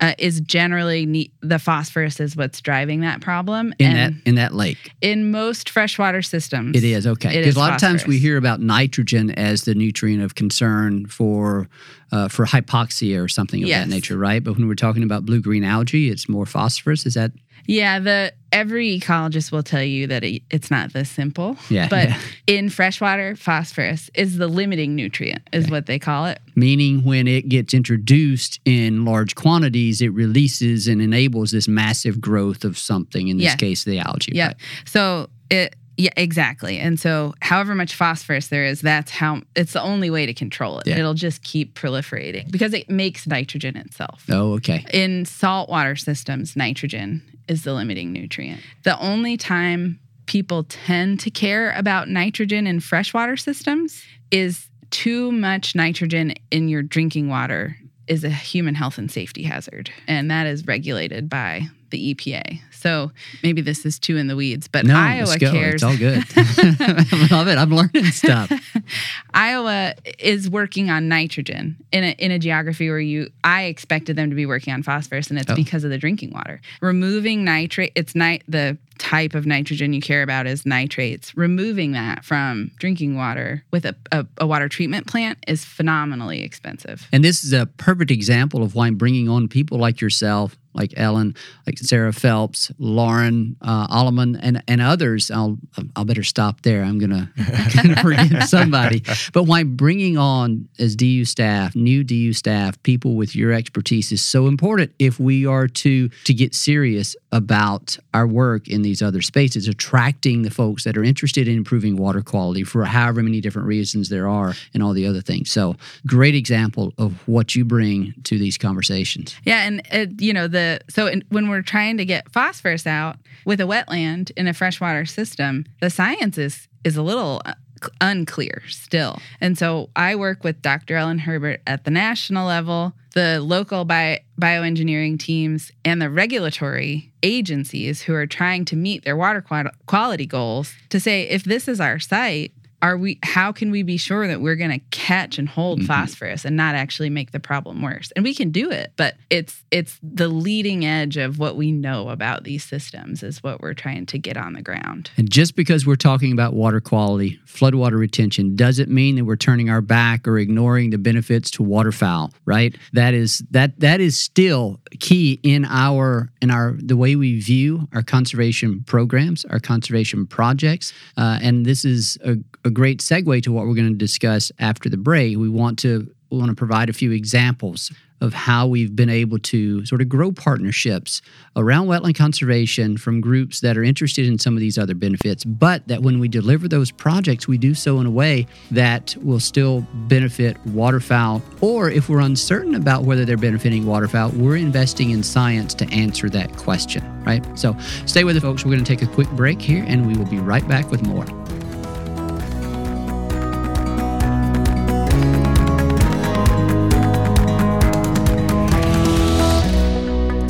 [0.00, 3.74] uh, is generally ne- the phosphorus is what's driving that problem.
[3.78, 4.90] in and that in that lake.
[5.00, 8.60] in most freshwater systems, It is okay because a lot of times we hear about
[8.60, 11.68] nitrogen as the nutrient of concern for
[12.10, 13.84] uh, for hypoxia or something of Yes.
[13.84, 14.42] that nature, right?
[14.42, 17.06] But when we're talking about blue green algae, it's more phosphorus.
[17.06, 17.32] Is that
[17.66, 21.56] Yeah, the every ecologist will tell you that it, it's not this simple.
[21.68, 22.18] Yeah, but yeah.
[22.46, 26.38] in freshwater, phosphorus is the limiting nutrient, is what they call it.
[26.54, 32.64] meaning when it gets introduced in large quantities, it releases and enables this massive growth
[32.64, 33.28] of something.
[33.28, 33.56] In this Yeah.
[33.56, 34.32] case, the algae.
[34.34, 34.48] Yeah.
[34.48, 34.56] right?
[34.84, 36.78] So it yeah, exactly.
[36.78, 40.78] And so however much phosphorus there is, that's how it's the only way to control
[40.78, 40.86] it.
[40.86, 40.98] Yeah.
[40.98, 44.24] It'll just keep proliferating because it makes nitrogen itself.
[44.30, 44.84] Oh, okay.
[44.92, 48.60] In saltwater systems, nitrogen is the limiting nutrient.
[48.84, 55.74] The only time people tend to care about nitrogen in freshwater systems is too much
[55.74, 57.76] nitrogen in your drinking water
[58.06, 62.60] is a human health and safety hazard, and that is regulated by the EPA.
[62.82, 65.52] So maybe this is too in the weeds, but no, Iowa let's go.
[65.52, 65.74] cares.
[65.74, 66.24] It's all good.
[66.36, 67.56] I love it.
[67.58, 68.50] I'm learning stuff.
[69.34, 74.30] Iowa is working on nitrogen in a in a geography where you I expected them
[74.30, 75.54] to be working on phosphorus, and it's Oh.
[75.54, 76.60] because of the drinking water.
[76.80, 81.36] Removing nitrate, it's nit the type of nitrogen you care about is nitrates.
[81.36, 87.08] Removing that from drinking water with a, a, a water treatment plant is phenomenally expensive.
[87.12, 91.34] And this is a perfect example of why bringing on people like yourself like Ellen,
[91.66, 95.30] like Sarah Phelps, Lauren uh, Alleman, and and others.
[95.30, 95.58] I'll
[95.96, 96.82] I'll better stop there.
[96.82, 97.30] I'm gonna,
[98.02, 99.02] forget somebody.
[99.32, 104.22] But why bringing on as DU staff, new DU staff, people with your expertise is
[104.22, 109.22] so important if we are to to get serious about our work in these other
[109.22, 113.66] spaces, attracting the folks that are interested in improving water quality for however many different
[113.66, 115.50] reasons there are, and all the other things.
[115.50, 119.34] So, great example of what you bring to these conversations.
[119.44, 123.16] Yeah, and it, you know the so in, when we're trying to get phosphorus out
[123.44, 127.54] with a wetland in a freshwater system, the science is is a little uh,
[128.00, 129.18] unclear still.
[129.40, 130.96] And so I work with Dr.
[130.96, 138.02] Ellen Herbert at the national level, the local bio, bioengineering teams, and the regulatory agencies
[138.02, 139.44] who are trying to meet their water
[139.86, 143.96] quality goals to say if this is our site, are we how can we be
[143.96, 145.86] sure that we're going to catch and hold mm-hmm.
[145.86, 148.12] phosphorus and not actually make the problem worse?
[148.16, 152.08] And we can do it but it's it's the leading edge of what we know
[152.08, 155.10] about these systems is what we're trying to get on the ground.
[155.16, 159.70] And just because we're talking about water quality floodwater retention doesn't mean that we're turning
[159.70, 162.76] our back or ignoring the benefits to waterfowl right?
[162.92, 167.88] That is that that is still key in our in our the way we view
[167.94, 170.92] our conservation programs our conservation projects.
[171.16, 174.88] Uh, and this is a, a great segue to what we're going to discuss after
[174.88, 175.36] the break.
[175.38, 179.38] We want to we want to provide a few examples of how we've been able
[179.38, 181.20] to sort of grow partnerships
[181.56, 185.86] around wetland conservation from groups that are interested in some of these other benefits, but
[185.88, 189.84] that when we deliver those projects, we do so in a way that will still
[190.06, 191.42] benefit waterfowl.
[191.60, 196.30] Or if we're uncertain about whether they're benefiting waterfowl, we're investing in science to answer
[196.30, 197.44] that question, right?
[197.58, 198.64] So stay with us, folks.
[198.64, 201.02] We're going to take a quick break here and we will be right back with
[201.02, 201.26] more.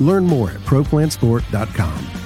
[0.00, 2.25] Learn more at ProPlansport.com.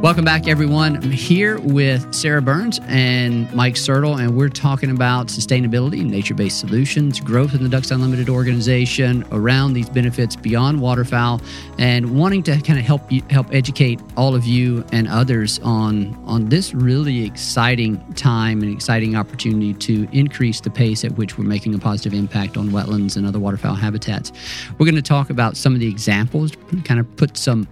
[0.00, 0.96] Welcome back, everyone.
[0.96, 6.58] I'm here with Sara Burns and Mike Sertle, and we're talking about sustainability, nature based
[6.58, 11.42] solutions, growth in the Ducks Unlimited organization around these benefits beyond waterfowl,
[11.76, 16.14] and wanting to kind of help you, help educate all of you and others on,
[16.24, 21.44] on this really exciting time and exciting opportunity to increase the pace at which we're
[21.44, 24.32] making a positive impact on wetlands and other waterfowl habitats.
[24.78, 26.52] We're going to talk about some of the examples,
[26.84, 27.68] kind of put some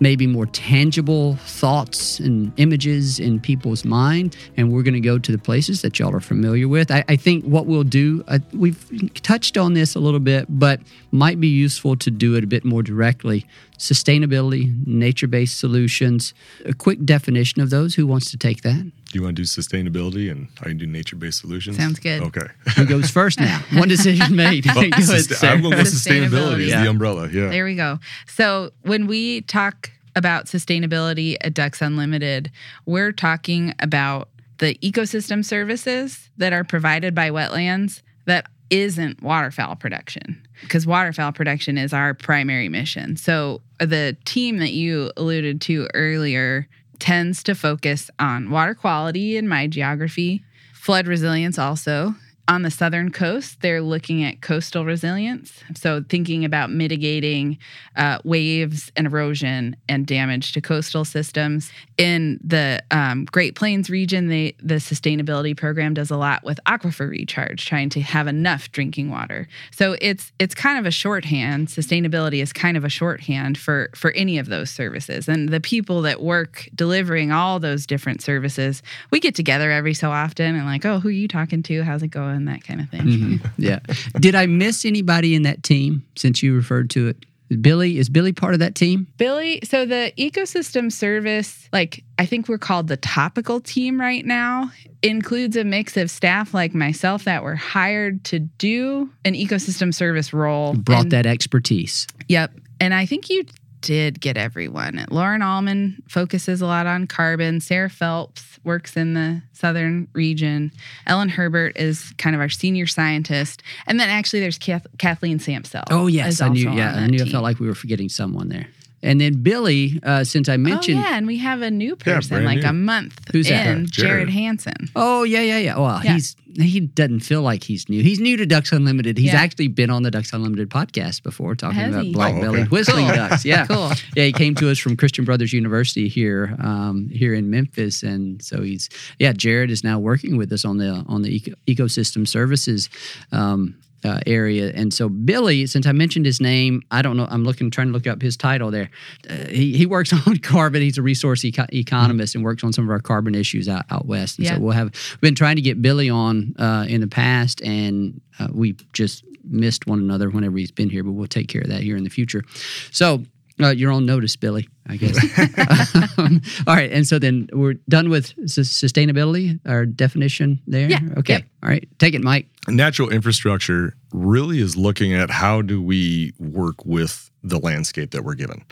[0.00, 4.36] maybe more tangible thoughts and images in people's mind.
[4.56, 6.90] And we're going to go to the places that y'all are familiar with.
[6.90, 10.80] I, I think what we'll do, uh, we've touched on this a little bit, but
[11.12, 13.46] might be useful to do it a bit more directly.
[13.78, 17.94] Sustainability, nature based solutions, a quick definition of those.
[17.94, 18.90] Who wants to take that?
[19.12, 21.76] Do you want to do sustainability and I can do nature based solutions?
[21.76, 22.22] Sounds good.
[22.22, 22.46] Okay.
[22.76, 23.60] Who goes first now?
[23.74, 24.66] One decision made.
[24.66, 25.44] Well, Go ahead.
[25.44, 26.82] I'm going with sustainability as Yeah.
[26.84, 27.28] the umbrella.
[27.30, 27.48] Yeah.
[27.48, 27.98] There we go.
[28.26, 32.50] So when we talk about sustainability at Ducks Unlimited,
[32.84, 34.28] we're talking about
[34.58, 41.78] the ecosystem services that are provided by wetlands that isn't waterfowl production because waterfowl production
[41.78, 43.16] is our primary mission.
[43.16, 46.66] So the team that you alluded to earlier
[46.98, 52.14] tends to focus on water quality in my geography, flood resilience also.
[52.48, 55.64] On the southern coast, they're looking at coastal resilience.
[55.74, 57.58] So, thinking about mitigating
[57.96, 61.72] uh, waves and erosion and damage to coastal systems.
[61.98, 67.10] In the um, Great Plains region, they, the sustainability program does a lot with aquifer
[67.10, 69.48] recharge, trying to have enough drinking water.
[69.72, 71.66] So, it's it's kind of a shorthand.
[71.66, 75.26] Sustainability is kind of a shorthand for for any of those services.
[75.26, 80.12] And the people that work delivering all those different services, we get together every so
[80.12, 81.82] often and like, oh, who are you talking to?
[81.82, 82.35] How's it going?
[82.44, 83.00] That kind of thing.
[83.00, 83.50] Mhm.
[83.58, 83.80] Yeah.
[84.20, 87.16] Did I miss anybody in that team since you referred to it?
[87.60, 89.06] Billy is Billy part of that team?
[89.18, 94.72] Billy, so the ecosystem service, like I think we're called the topical team right now,
[95.02, 100.32] includes a mix of staff like myself that were hired to do an ecosystem service
[100.32, 100.74] role.
[100.74, 102.08] Brought And- that expertise.
[102.28, 102.52] Yep.
[102.80, 103.44] And I think you
[103.86, 105.06] did get everyone.
[105.10, 107.60] Lauren Allman focuses a lot on carbon.
[107.60, 110.72] Sarah Phelps works in the southern region.
[111.06, 113.62] Ellen Herbert is kind of our senior scientist.
[113.86, 115.84] And then actually there's Kath- Kathleen Sampsell.
[115.92, 116.72] Oh yes, I knew.
[116.72, 117.22] Yeah, I knew.
[117.22, 118.66] I felt like we were forgetting someone there.
[119.02, 122.30] And then Billy, uh, since I mentioned, Oh yeah, and we have a new person,
[122.30, 122.70] brand like new.
[122.70, 123.66] a month Who's that?
[123.66, 123.90] in, Jared.
[123.90, 124.88] Jared Hansen.
[124.96, 125.78] Oh yeah, yeah, yeah.
[125.78, 126.14] Well, Yeah.
[126.14, 128.02] he's he doesn't feel like he's new.
[128.02, 129.18] He's new to Ducks Unlimited.
[129.18, 129.40] He's Yeah.
[129.42, 132.12] actually been on the Ducks Unlimited podcast before, talking Has about he?
[132.12, 132.62] black Oh, okay.
[132.64, 133.14] whistling Cool.
[133.16, 133.44] ducks.
[133.44, 133.92] Yeah, Cool.
[134.16, 138.42] Yeah, he came to us from Christian Brothers University here, um, here in Memphis, and
[138.42, 138.88] so he's
[139.18, 139.32] yeah.
[139.34, 142.88] Jared is now working with us on the on the eco- ecosystem services.
[143.32, 143.74] Um,
[144.04, 147.26] uh, area and so Billy, since I mentioned his name, I don't know.
[147.30, 148.90] I'm looking, trying to look up his title there.
[149.28, 150.82] Uh, he, he works on carbon.
[150.82, 154.06] He's a resource eco- economist and works on some of our carbon issues out, out
[154.06, 154.38] west.
[154.38, 154.54] And Yeah.
[154.56, 158.20] so we'll have we've been trying to get Billy on uh, in the past, and
[158.38, 161.02] uh, we just missed one another whenever he's been here.
[161.02, 162.42] But we'll take care of that here in the future.
[162.90, 163.22] So
[163.60, 164.68] uh, you're on notice, Billy.
[164.88, 165.16] I guess.
[166.18, 169.60] Um, all right, and so then we're done with sus- sustainability.
[169.66, 170.88] Our definition there.
[170.88, 171.34] Yeah, Okay.
[171.34, 171.44] yep.
[171.62, 171.86] All right.
[171.98, 172.48] Take it, Mike.
[172.68, 178.34] Natural infrastructure really is looking at how do we work with the landscape that we're
[178.34, 178.64] given.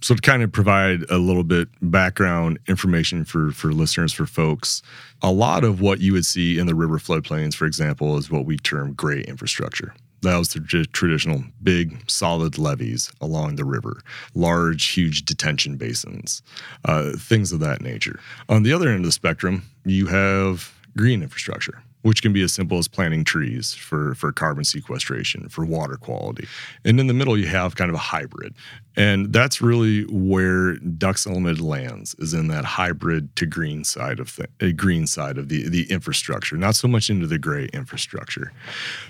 [0.00, 4.80] So to kind of provide a little bit background information for for listeners for folks,
[5.22, 8.44] a lot of what you would see in the river floodplains, for example, is what
[8.46, 9.92] we term gray infrastructure.
[10.22, 14.02] That was the tr- traditional big, solid levees along the river,
[14.34, 16.42] large, huge detention basins,
[16.84, 18.20] uh, things of that nature.
[18.48, 22.52] On the other end of the spectrum, you have green infrastructure, which can be as
[22.52, 26.46] simple as planting trees for, for carbon sequestration, for water quality.
[26.84, 28.54] And in the middle, you have kind of a hybrid.
[28.94, 34.36] And that's really where Ducks Unlimited lands, is in that hybrid to green side of
[34.36, 38.52] the uh, green side of the, the infrastructure, not so much into the gray infrastructure.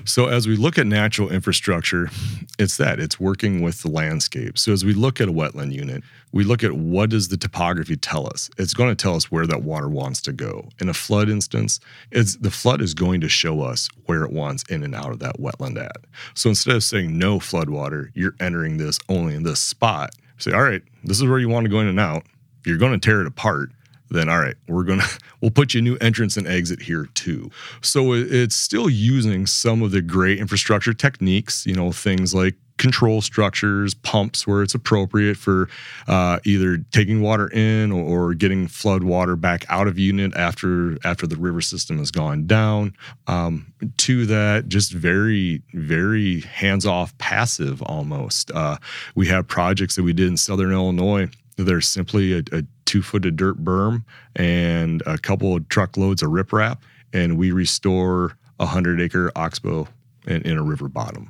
[0.04, 2.10] So as we look at natural infrastructure,
[2.58, 4.56] it's that it's working with the landscape.
[4.56, 7.96] So as we look at a wetland unit, we look at what does the topography
[7.96, 8.50] tell us?
[8.58, 10.68] It's going to tell us where that water wants to go.
[10.80, 11.78] In a flood instance,
[12.10, 15.18] it's the flood is going to show us where it wants in and out of
[15.20, 15.98] that wetland at.
[16.34, 20.10] So instead of saying no flood water, you're entering this only in this spot.
[20.38, 22.24] Say, all right, this is where you want to go in and out.
[22.60, 23.70] If you're going to tear it apart,
[24.12, 25.06] then all right, we're gonna
[25.40, 27.50] we'll put you a new entrance and exit here too.
[27.80, 33.20] So it's still using some of the gray infrastructure techniques, you know, things like control
[33.20, 35.68] structures, pumps where it's appropriate for
[36.08, 40.96] uh, either taking water in or, or getting flood water back out of unit after
[41.04, 42.94] after the river system has gone down.
[43.26, 48.50] Um, to that, just very very hands off, passive almost.
[48.50, 48.78] Uh,
[49.14, 51.28] we have projects that we did in Southern Illinois.
[51.56, 54.04] There's simply a, a two footed dirt berm
[54.34, 56.78] and a couple of truckloads of riprap,
[57.12, 59.88] and we restore a hundred acre oxbow
[60.26, 61.28] in, in a river bottom.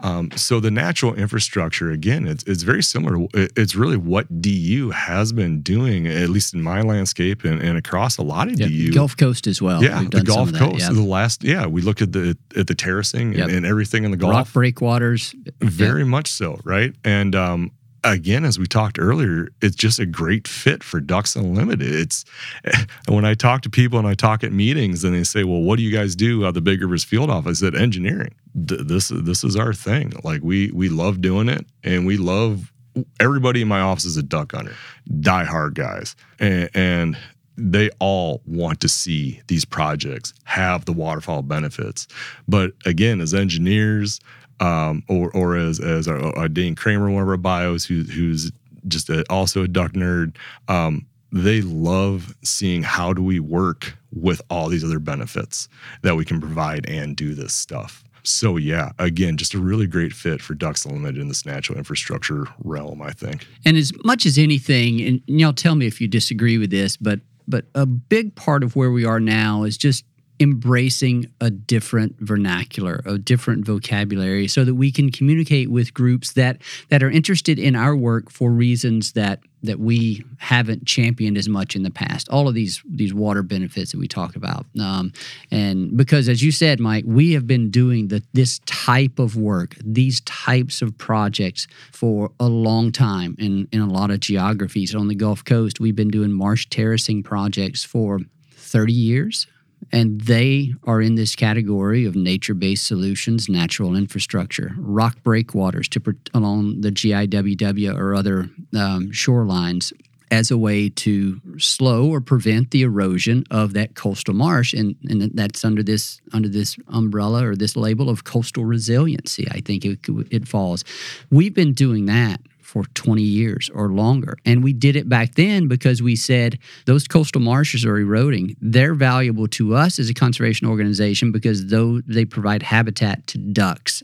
[0.00, 3.26] Um, so the natural infrastructure, again, it's, it's very similar.
[3.34, 7.78] It- It's really what DU has been doing, at least in my landscape and, and
[7.78, 8.92] across a lot of Yeah, DU.
[8.92, 9.82] Gulf Coast as well.
[9.82, 10.80] yeah, We've the Gulf of that, Coast.
[10.80, 10.92] yeah.
[10.92, 13.44] The last, yeah, we look at the at the terracing Yep.
[13.48, 14.32] and, and everything in the Gulf.
[14.32, 15.34] rock breakwaters.
[15.60, 16.94] Very much so, right?
[17.04, 17.70] And um,
[18.04, 21.92] again, as we talked earlier, it's just a great fit for Ducks Unlimited.
[21.92, 22.24] It's
[23.08, 25.76] when I talk to people and I talk at meetings and they say, "Well, what
[25.76, 28.34] do you guys do at the Big Rivers Field Office?" I said, "Engineering.
[28.54, 30.12] This this is our thing.
[30.22, 32.70] Like we we love doing it, and we love."
[33.18, 34.76] Everybody in my office is a duck hunter,
[35.18, 37.18] die hard guys, and, and
[37.56, 42.06] they all want to see these projects have the waterfowl benefits.
[42.46, 44.20] But again, as engineers,
[44.60, 48.52] um, or or as as our, our Kramer, one of our bios, who, who's
[48.88, 50.36] just a, also a duck nerd,
[50.68, 55.68] um, they love seeing how do we work with all these other benefits
[56.02, 58.04] that we can provide and do this stuff.
[58.22, 62.46] So yeah, again, just a really great fit for Ducks Unlimited in this natural infrastructure
[62.62, 63.46] realm, I think.
[63.66, 67.20] And as much as anything, and y'all tell me if you disagree with this, but
[67.46, 70.04] but a big part of where we are now is just
[70.40, 76.60] embracing a different vernacular, a different vocabulary, so that we can communicate with groups that
[76.88, 81.74] that are interested in our work for reasons that that we haven't championed as much
[81.74, 82.28] in the past.
[82.28, 85.12] All of these these water benefits that we talk about, um,
[85.52, 89.76] and because as you said, Mike, we have been doing the, this type of work,
[89.84, 95.06] these types of projects for a long time in in a lot of geographies on
[95.06, 95.78] the Gulf Coast.
[95.78, 98.20] We've been doing marsh terracing projects for
[98.50, 99.46] 30 years
[99.92, 106.02] and they are in this category of nature based solutions, natural infrastructure, rock breakwaters to,
[106.32, 109.92] along the GIWW or other um, shorelines
[110.30, 114.72] as a way to slow or prevent the erosion of that coastal marsh.
[114.72, 119.60] And, and that's under this under this umbrella or this label of coastal resiliency i
[119.60, 119.98] think it,
[120.30, 120.84] it falls.
[121.30, 122.40] We've been doing that
[122.74, 124.36] for 20 years or longer.
[124.44, 128.56] And we did it back then because we said those coastal marshes are eroding.
[128.60, 134.02] They're valuable to us as a conservation organization because though they provide habitat to ducks.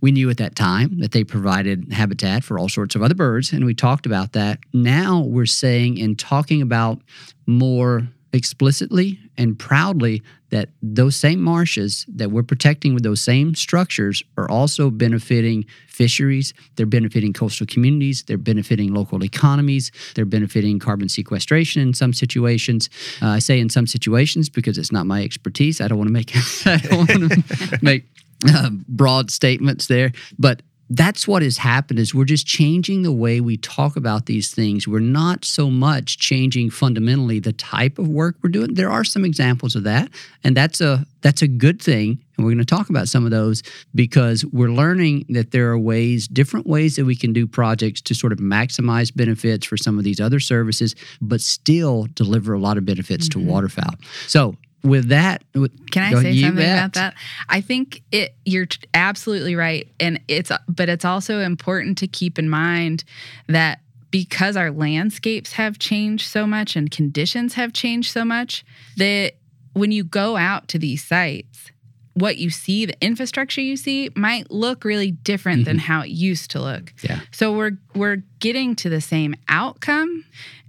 [0.00, 3.52] We knew at that time that they provided habitat for all sorts of other birds,
[3.52, 4.60] and we talked about that.
[4.72, 7.00] Now we're saying and talking about
[7.48, 10.20] more explicitly and proudly
[10.50, 16.52] that those same marshes that we're protecting with those same structures are also benefiting fisheries,
[16.74, 22.90] they're benefiting coastal communities, they're benefiting local economies, they're benefiting carbon sequestration in some situations.
[23.22, 25.80] Uh, I say in some situations because it's not my expertise.
[25.80, 26.32] I don't want to make
[26.66, 28.04] I don't want to make
[28.48, 33.40] uh, broad statements there, but that's what has happened is we're just changing the way
[33.40, 34.86] we talk about these things.
[34.86, 38.74] We're not so much changing fundamentally the type of work we're doing.
[38.74, 40.10] There are some examples of that
[40.42, 43.30] and that's a that's a good thing and we're going to talk about some of
[43.30, 43.62] those
[43.94, 48.14] because we're learning that there are ways different ways that we can do projects to
[48.14, 52.76] sort of maximize benefits for some of these other services but still deliver a lot
[52.76, 53.46] of benefits mm-hmm.
[53.46, 53.94] to waterfowl.
[54.26, 56.78] So with that, can I say something bet.
[56.78, 57.14] about that?
[57.48, 58.34] I think it.
[58.44, 63.02] You're absolutely right, and it's but it's also important to keep in mind
[63.48, 63.80] that
[64.10, 68.64] because our landscapes have changed so much and conditions have changed so much
[68.96, 69.32] that
[69.72, 71.72] when you go out to these sites
[72.12, 75.64] what you see the infrastructure you see might look really different mm-hmm.
[75.64, 80.24] than how it used to look yeah so we're we're getting to the same outcome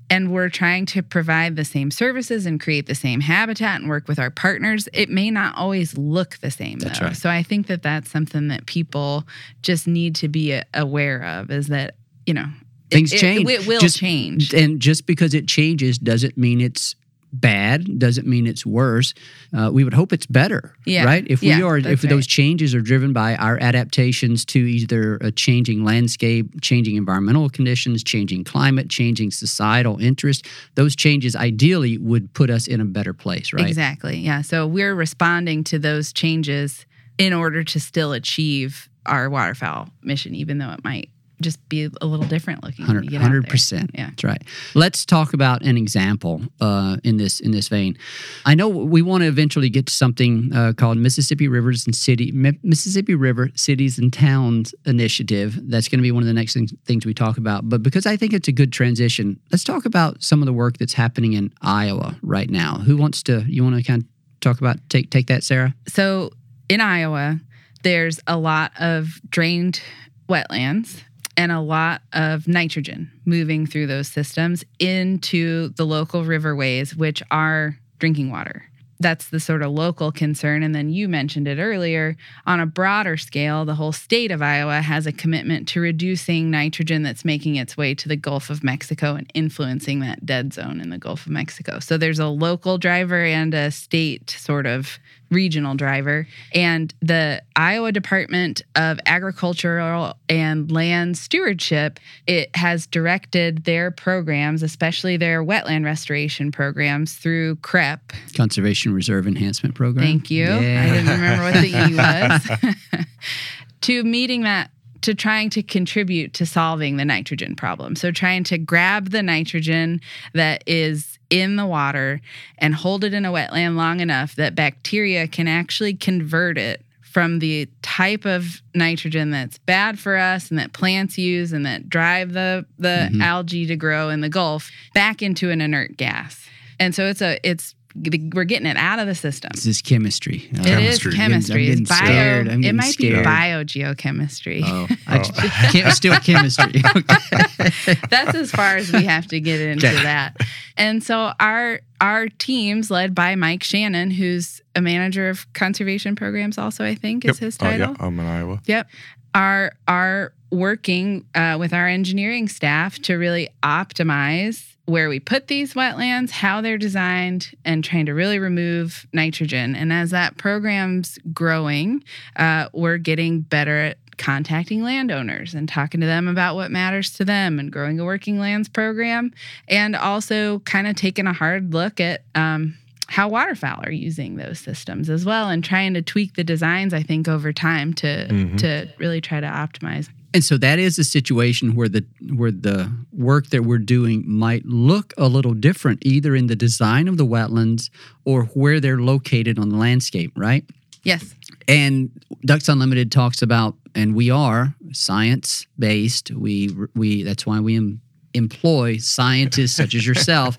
[0.10, 4.08] and we're trying to provide the same services and create the same habitat and work
[4.08, 6.80] with our partners, it may not always look the same.
[6.80, 7.08] That's though.
[7.08, 7.16] right.
[7.16, 9.28] So I think that that's something that people
[9.62, 11.96] just need to be uh, aware of is that,
[12.26, 12.48] you know,
[12.92, 13.50] things it, change.
[13.50, 14.54] It, it will just, change.
[14.54, 16.96] And just because it changes doesn't mean it's
[17.34, 19.14] bad doesn't mean it's worse.
[19.56, 21.04] Uh, we would hope it's better, yeah.
[21.04, 21.26] right?
[21.28, 22.10] If yeah, we are, if right.
[22.10, 28.04] those changes are driven by our adaptations to either a changing landscape, changing environmental conditions,
[28.04, 30.46] changing climate, changing societal interest,
[30.76, 33.68] those changes ideally would put us in a better place, right?
[33.68, 34.18] Exactly.
[34.18, 34.42] Yeah.
[34.42, 36.86] So we're responding to those changes
[37.18, 41.10] in order to still achieve our waterfowl mission, even though it might
[41.42, 42.86] just be a little different looking.
[42.86, 43.92] 100 percent.
[43.94, 44.42] Yeah, that's right.
[44.74, 47.98] Let's talk about an example uh, in this in this vein.
[48.46, 52.32] I know we want to eventually get to something uh, called Mississippi Rivers and City
[52.32, 55.60] Mississippi River Cities and Towns Initiative.
[55.70, 57.68] That's going to be one of the next things, things we talk about.
[57.70, 60.78] But because I think it's a good transition, let's talk about some of the work
[60.78, 62.76] that's happening in Iowa right now.
[62.78, 63.44] Who wants to?
[63.48, 64.08] You want to kind of
[64.42, 65.74] talk about take take that, Sara?
[65.88, 66.32] So
[66.70, 67.40] in Iowa,
[67.84, 69.82] there's a lot of drained
[70.28, 71.02] wetlands
[71.38, 77.78] and a lot of nitrogen moving through those systems into the local riverways, which are
[78.00, 78.66] drinking water.
[79.00, 80.64] That's the sort of local concern.
[80.64, 82.16] And then you mentioned it earlier.
[82.46, 87.04] On a broader scale, the whole state of Iowa has a commitment to reducing nitrogen
[87.04, 90.92] that's making its way to the Gulf of Mexico and influencing that dead zone in
[90.92, 91.80] the Gulf of Mexico.
[91.80, 94.98] So there's a local driver and a state sort of
[95.32, 96.28] regional driver.
[96.54, 105.18] And the Iowa Department of Agricultural and Land Stewardship, it has directed their programs, especially
[105.18, 108.14] their wetland restoration programs through CREP.
[108.36, 110.06] Conservation Reserve Enhancement Program.
[110.06, 110.46] Thank you.
[110.46, 110.84] Yeah.
[110.84, 111.96] I didn't remember what the E
[112.94, 113.06] was.
[113.82, 114.72] to meeting that
[115.02, 117.96] to trying to contribute to solving the nitrogen problem.
[117.96, 120.02] So, trying to grab the nitrogen
[120.34, 122.22] that is in the water
[122.58, 127.40] and hold it in a wetland long enough that bacteria can actually convert it from
[127.40, 132.34] the type of nitrogen that's bad for us and that plants use and that drive
[132.34, 133.22] the the mm-hmm.
[133.22, 136.46] algae to grow in the Gulf back into an inert gas.
[136.78, 139.52] And so it's a it's we're getting it out of the system.
[139.54, 140.50] This is chemistry.
[140.52, 141.12] It chemistry.
[141.12, 141.72] is chemistry.
[141.72, 141.98] I'm it's bio.
[141.98, 142.50] Scared.
[142.50, 143.24] I'm it might scared.
[143.24, 144.62] be biogeochemistry.
[144.66, 144.88] Oh,
[145.86, 145.90] oh.
[145.92, 146.82] still chemistry.
[148.10, 150.04] That's as far as we have to get into okay.
[150.04, 150.38] that.
[150.76, 156.58] And so our our teams, led by Mike Shannon, who's a manager of conservation programs,
[156.58, 157.92] also I think is his title.
[157.92, 158.62] Oh, yeah, I'm in Iowa.
[158.66, 158.90] Yep,
[159.34, 165.74] are are working uh, with our engineering staff to really optimize where we put these
[165.74, 169.76] wetlands, how they're designed, and trying to really remove nitrogen.
[169.76, 172.04] And as that program's growing,
[172.36, 177.26] uh, we're getting better at contacting landowners and talking to them about what matters to
[177.26, 179.34] them and growing a working lands program,
[179.68, 182.24] and also kind of taking a hard look at.
[182.36, 182.78] Um,
[183.08, 187.04] how waterfowl are using those systems as well and trying to tweak the designs i
[187.04, 188.56] think over time to mm-hmm.
[188.56, 192.06] to really try to optimize and so that is a situation where the
[192.36, 197.08] where the work that we're doing might look a little different either in the design
[197.08, 197.90] of the wetlands
[198.26, 200.66] or where they're located on the landscape right?
[201.04, 201.34] Yes.
[201.70, 202.12] And
[202.44, 208.02] ducks unlimited talks about and we are science based we we that's why we am,
[208.34, 210.58] employ scientists such as yourself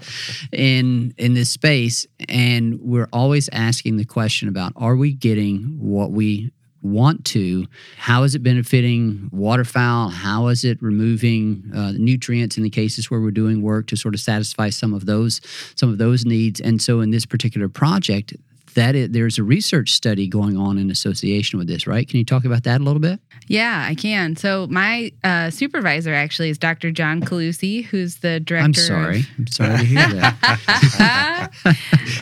[0.53, 2.07] in in this space.
[2.31, 6.51] And we're always asking the question about are we getting what we
[6.83, 7.67] want to.
[7.97, 10.11] How is it benefiting waterfowl?
[10.11, 14.15] How is it removing uh, nutrients in the cases where we're doing work to sort
[14.15, 15.41] of satisfy some of those
[15.75, 16.61] some of those needs?
[16.61, 18.35] And so, in this particular project,
[18.77, 22.07] that is, there's a research study going on in association with this, right?
[22.07, 23.19] Can you talk about that a little bit?
[23.49, 24.37] Yeah, I can.
[24.37, 26.91] So my uh, supervisor actually is Dr.
[26.91, 28.65] John Coluccy, who's the director.
[28.65, 29.21] I'm sorry.
[29.21, 29.27] Of...
[29.39, 31.77] I'm sorry to hear that.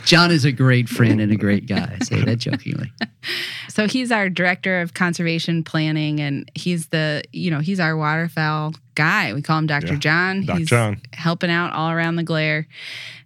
[0.04, 1.98] John is a great friend and a great guy.
[2.00, 2.90] I say that jokingly.
[3.68, 8.74] So he's our director of conservation planning, and he's the you know he's our waterfowl
[8.94, 9.32] guy.
[9.32, 9.94] We call him Dr.
[9.94, 9.98] Yeah.
[9.98, 10.44] John.
[10.44, 10.58] Dr.
[10.58, 12.66] He's John helping out all around the GLAR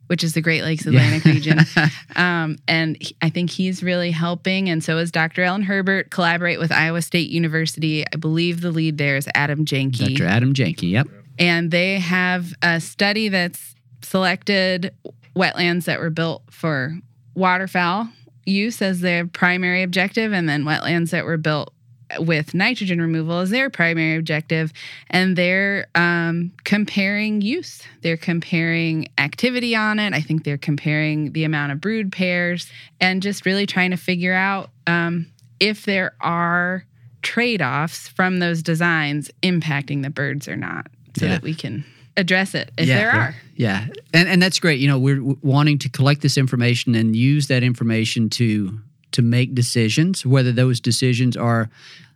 [0.08, 1.32] which is the Great Lakes Atlantic yeah.
[1.32, 1.58] region.
[2.16, 4.68] Um, and he, I think he's really helping.
[4.68, 5.44] And so is Dr.
[5.44, 8.04] Alan Herbert, collaborate with Iowa State University.
[8.12, 10.16] I believe the lead there is Adam Janke.
[10.16, 10.26] Dr.
[10.26, 11.06] Adam Janke, yep.
[11.38, 14.92] And they have a study that's selected
[15.36, 16.98] wetlands that were built for
[17.34, 18.08] waterfowl
[18.48, 21.72] use as their primary objective, and then wetlands that were built
[22.18, 24.72] with nitrogen removal as their primary objective,
[25.10, 27.82] and they're um, comparing use.
[28.02, 30.14] They're comparing activity on it.
[30.14, 34.34] I think they're comparing the amount of brood pairs and just really trying to figure
[34.34, 35.26] out um,
[35.60, 36.84] if there are
[37.22, 40.86] trade offs from those designs impacting the birds or not
[41.18, 41.32] so yeah.
[41.32, 41.84] that we can
[42.16, 43.34] address it if yeah, there are.
[43.56, 43.86] Yeah.
[44.12, 44.80] And and that's great.
[44.80, 48.78] You know, we're wanting to collect this information and use that information to
[49.12, 51.70] to make decisions, whether those decisions are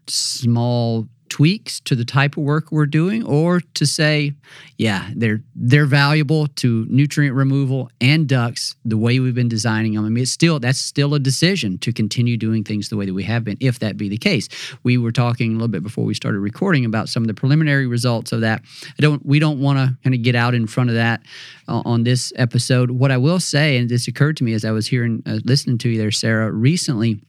[0.07, 4.35] small tweaks to the type of work we're doing or to say
[4.77, 10.05] yeah they're they're valuable to nutrient removal and ducks the way we've been designing them
[10.05, 13.15] i mean it's still that's still a decision to continue doing things the way that
[13.15, 14.49] we have been if that be the case.
[14.83, 17.87] We were talking a little bit before we started recording about some of the preliminary
[17.87, 18.63] results of that.
[18.85, 21.23] I don't we don't want to kind of get out in front of that
[21.69, 22.91] uh, on this episode.
[22.91, 25.79] What i will say and this occurred to me as i was hearing uh, listening
[25.79, 27.21] to you there sara recently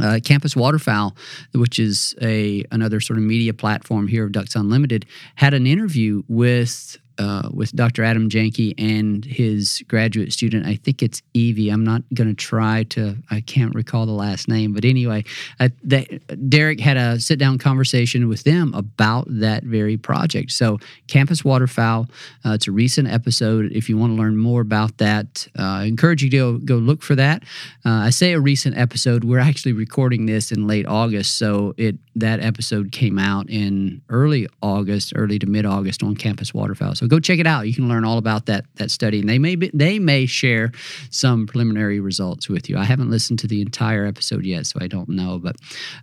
[0.00, 1.16] uh, Campus Waterfowl,
[1.54, 6.22] which is a another sort of media platform here of Ducks Unlimited, had an interview
[6.28, 8.04] with uh, with Dr.
[8.04, 10.66] Adam Janke and his graduate student.
[10.66, 11.70] I think it's Evie.
[11.70, 13.16] I'm not going to try to.
[13.30, 15.24] I can't recall the last name, but anyway,
[15.60, 15.68] uh,
[16.48, 20.52] Derek had a sit down conversation with them about that very project.
[20.52, 22.06] So, Campus Waterfowl.
[22.44, 23.70] Uh, it's a recent episode.
[23.72, 26.76] If you want to learn more about that, uh, I encourage you to go, go
[26.76, 27.42] look for that.
[27.84, 29.24] Uh, I say a recent episode.
[29.24, 34.46] We're actually recording this in late August, so it that episode came out in early
[34.60, 36.94] August, early to mid August on Campus Waterfowl.
[36.94, 37.66] So go check it out.
[37.66, 40.72] You can learn all about that that study, and they may be, they may share
[41.10, 42.76] some preliminary results with you.
[42.76, 45.38] I haven't listened to the entire episode yet, so I don't know.
[45.38, 45.56] But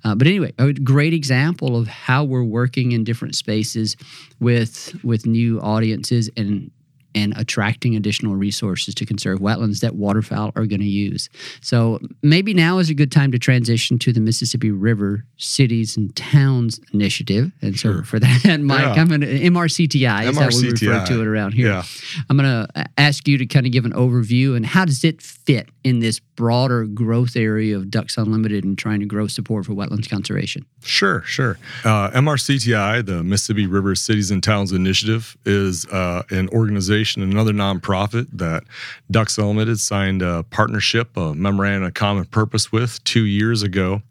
[0.04, 3.96] uh, but anyway, a great example of how we're working in different spaces
[4.40, 6.72] with with new audiences and
[7.16, 11.30] and attracting additional resources to conserve wetlands that waterfowl are going to use.
[11.62, 16.16] So maybe now is a good time to transition to the Mississippi River Cities and
[16.16, 17.52] Towns Initiative.
[17.62, 18.04] And so sure.
[18.04, 19.02] for that, Mike, yeah.
[19.02, 21.68] I'm going to MRCTI is how we refer to it around here.
[21.68, 21.84] Yeah.
[22.30, 25.22] I'm going to ask you to kind of give an overview and how does it
[25.22, 29.74] fit in this broader growth area of Ducks Unlimited and trying to grow support for
[29.74, 30.66] wetlands conservation?
[30.84, 31.58] Sure, sure.
[31.84, 37.54] Uh, MRCTI, the Mississippi River Cities and Towns Initiative, is uh, an organization Conservation, another
[37.54, 38.64] nonprofit that
[39.10, 44.02] Ducks Unlimited signed a partnership, a memorandum of common purpose with two years ago.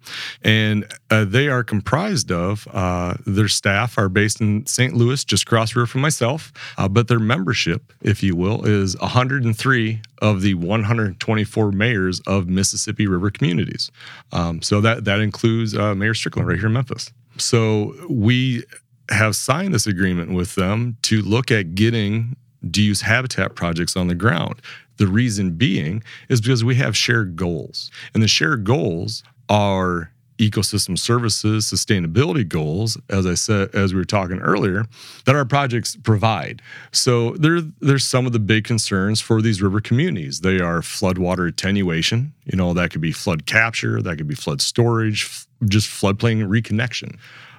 [0.42, 4.94] And uh, they are comprised of uh, their staff are based in St.
[4.94, 10.00] Louis, just cross river from myself, uh, but their membership, if you will, is 103
[10.22, 13.90] of the 124 mayors of Mississippi River communities.
[14.32, 17.12] Um, so that that includes uh, Mayor Strickland right here in Memphis.
[17.36, 18.64] So we
[19.10, 22.36] have signed this agreement with them to look at getting
[22.68, 24.60] DU's habitat projects on the ground.
[24.96, 30.96] The reason being is because we have shared goals, and the shared goals are ecosystem
[30.96, 34.86] services sustainability goals as i said as we were talking earlier
[35.24, 36.62] that our projects provide.
[36.92, 40.40] So there there's some of the big concerns for these river communities.
[40.40, 42.32] They are floodwater attenuation.
[42.44, 45.28] You know that could be flood capture that could be flood storage
[45.64, 47.18] just floodplain reconnection.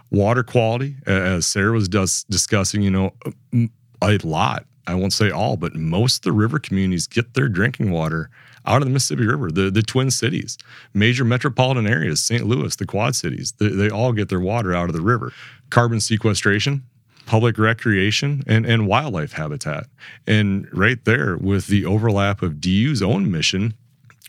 [0.09, 3.13] Water quality as sara was discussing you know
[4.01, 7.91] a lot i won't say all but most of the river communities get their drinking
[7.91, 8.29] water
[8.65, 10.57] out of the Mississippi River, the, the Twin Cities,
[10.93, 12.45] major metropolitan areas, St.
[12.45, 15.33] Louis, the Quad Cities, they, they all get their water out of the river.
[15.69, 16.83] Carbon sequestration,
[17.25, 19.87] public recreation, and, and wildlife habitat.
[20.27, 23.75] And right there, with the overlap of DU's own mission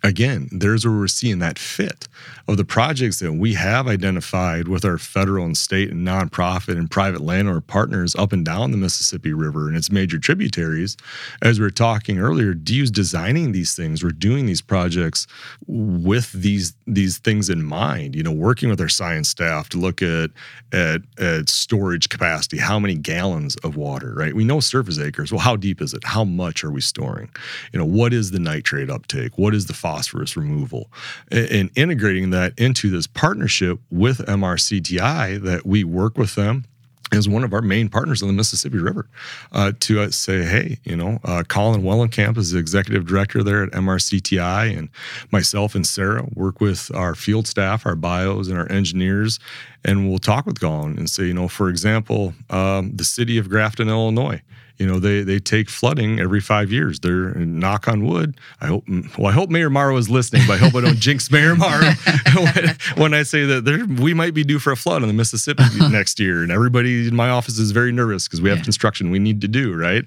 [0.02, 2.08] again, there's where we're seeing that fit
[2.48, 6.90] of the projects that we have identified with our federal and state and nonprofit and
[6.90, 10.96] private landlord partners up and down the Mississippi River and its major tributaries.
[11.42, 14.02] As we were talking earlier, DU's designing these things.
[14.02, 15.26] We're doing these projects
[15.66, 18.16] with these these things in mind.
[18.16, 20.30] You know, working with our science staff to look at
[20.72, 24.34] at, at storage capacity, how many gallons of water, right?
[24.34, 25.32] We know surface acres.
[25.32, 26.04] Well, how deep is it?
[26.04, 27.30] How much are we storing?
[27.72, 29.36] You know, what is the nitrate uptake?
[29.36, 30.90] What is the phosphorus removal?
[31.30, 36.64] And, integrating that into this partnership with MRCTI that we work with them
[37.12, 39.08] is one of our main partners on the Mississippi River
[39.52, 43.64] uh, to uh, say, hey, you know, uh, Colin Wellenkamp is the executive director there
[43.64, 44.88] at MRCTI, and
[45.32, 49.40] myself and Sara work with our field staff, our bios, and our engineers,
[49.84, 53.48] and we'll talk with Colin and say, you know, for example, um, the city of
[53.48, 54.42] Grafton, Illinois
[54.80, 57.00] you know they they take flooding every five years.
[57.00, 58.40] They're knock on wood.
[58.62, 58.84] I hope
[59.18, 61.90] well I hope Mayor Morrow is listening, but I hope I don't jinx Mayor Morrow
[62.34, 65.14] when, when, I say that there we might be due for a flood on the
[65.14, 68.64] Mississippi next year, and everybody in my office is very nervous because we have yeah.
[68.64, 70.06] construction we need to do right.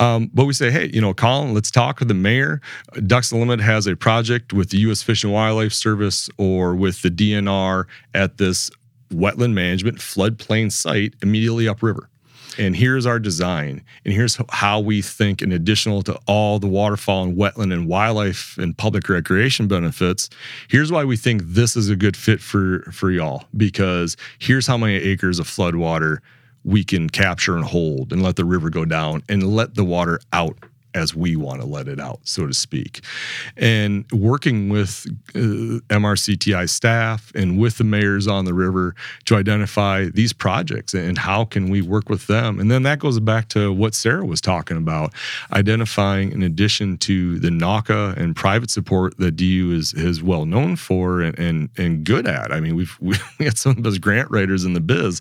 [0.00, 2.60] Um, but we say, hey, you know, Colin, let's talk with the mayor.
[3.06, 5.02] Ducks Unlimited has a project with the U.S.
[5.02, 8.70] Fish and Wildlife Service or with the DNR at this
[9.10, 12.10] wetland management floodplain site immediately upriver
[12.58, 17.24] and here's our design and here's how we think in additional to all the waterfowl
[17.24, 20.28] and wetland and wildlife and public recreation benefits
[20.68, 23.44] here's why we think this is a good fit for for y'all.
[23.56, 26.18] Because here's how many acres of floodwater
[26.64, 30.20] we can capture and hold and let the river go down and let the water
[30.32, 30.56] out
[30.94, 33.00] as we want to let it out, so to speak.
[33.56, 38.94] And working with uh, MRCTI staff and with the mayors on the river
[39.26, 42.60] to identify these projects and how can we work with them.
[42.60, 45.12] And then that goes back to what Sara was talking about,
[45.52, 50.76] identifying in addition to the NAWCA and private support that DU is, is well known
[50.76, 52.52] for and, and, and good at.
[52.52, 55.20] I mean, we've we got some of the best grant writers in the biz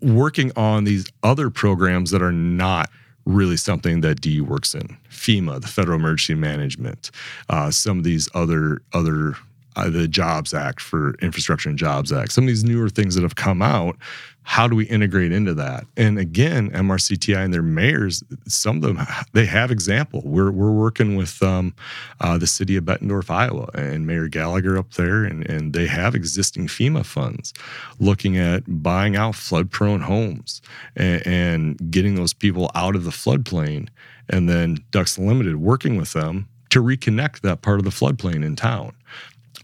[0.00, 2.90] working on these other programs that are not
[3.24, 4.96] really something that DU works in.
[5.10, 7.10] FEMA, the Federal Emergency Management,
[7.48, 9.34] uh, some of these other other
[9.76, 13.22] uh, the Jobs Act for Infrastructure and Jobs Act, some of these newer things that
[13.22, 13.96] have come out.
[14.44, 15.86] How do we integrate into that?
[15.96, 18.98] And again, MRCTI and their mayors, some of them
[19.32, 20.20] they have example.
[20.24, 21.74] We're we're working with um,
[22.20, 26.16] uh, the city of Bettendorf, Iowa, and Mayor Gallagher up there, and and they have
[26.16, 27.54] existing FEMA funds,
[28.00, 30.60] looking at buying out flood-prone homes
[30.96, 33.88] and, and getting those people out of the floodplain,
[34.28, 38.56] and then Ducks Unlimited working with them to reconnect that part of the floodplain in
[38.56, 38.94] town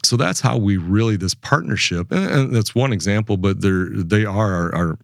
[0.08, 4.54] so that's how we really this partnership, and that's one example, but they're they are
[4.54, 4.98] our, our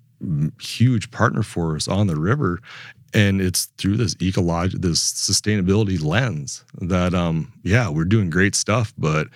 [0.58, 2.58] huge partner for us on the river,
[3.12, 8.94] and it's through this ecological this sustainability lens that um yeah we're doing great stuff.
[8.96, 9.28] But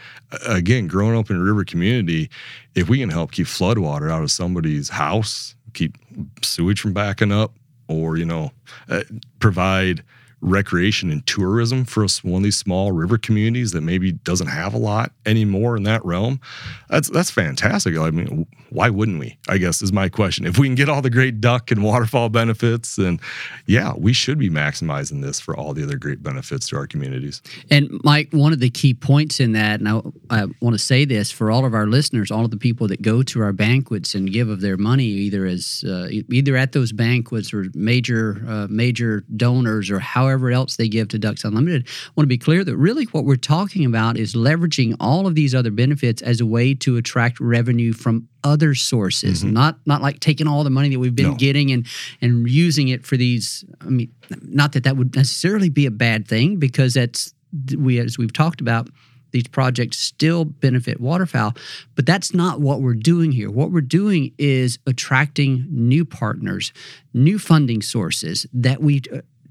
[0.46, 2.30] again growing up in a river community
[2.74, 5.98] if we can help keep floodwater out of somebody's house keep
[6.42, 7.52] sewage from backing up
[7.88, 8.52] or you know
[8.88, 9.02] uh,
[9.38, 10.02] provide
[10.40, 14.78] recreation and tourism for one of these small river communities that maybe doesn't have a
[14.78, 16.40] lot anymore in that realm.
[16.88, 17.96] That's that's fantastic.
[17.96, 19.38] I mean, why wouldn't we?
[19.48, 20.46] I guess is my question.
[20.46, 23.18] If we can get all the great duck and waterfowl benefits, then
[23.66, 27.42] yeah, we should be maximizing this for all the other great benefits to our communities.
[27.70, 31.04] And Mike, one of the key points in that, and I, I want to say
[31.04, 34.14] this for all of our listeners, all of the people that go to our banquets
[34.14, 38.66] and give of their money, either as uh, either at those banquets or major uh,
[38.70, 41.86] major donors or however else they give to Ducks Unlimited.
[41.86, 45.34] I want to be clear that really what we're talking about is leveraging all of
[45.34, 49.54] these other benefits as a way to attract revenue from other sources, mm-hmm.
[49.54, 51.36] not not like taking all the money that we've been no.
[51.36, 51.86] getting and
[52.20, 53.64] and using it for these.
[53.80, 54.12] I mean,
[54.42, 57.34] not that that would necessarily be a bad thing because that's
[57.76, 58.88] we as we've talked about
[59.30, 61.54] these projects still benefit waterfowl,
[61.94, 63.50] but that's not what we're doing here.
[63.50, 66.72] What we're doing is attracting new partners,
[67.12, 69.02] new funding sources that we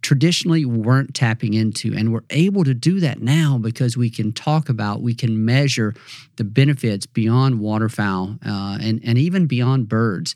[0.08, 1.94] traditionally weren't tapping into.
[1.94, 5.94] And we're able to do that now because we can talk about, we can measure
[6.38, 10.34] the benefits beyond waterfowl uh, and, and even beyond birds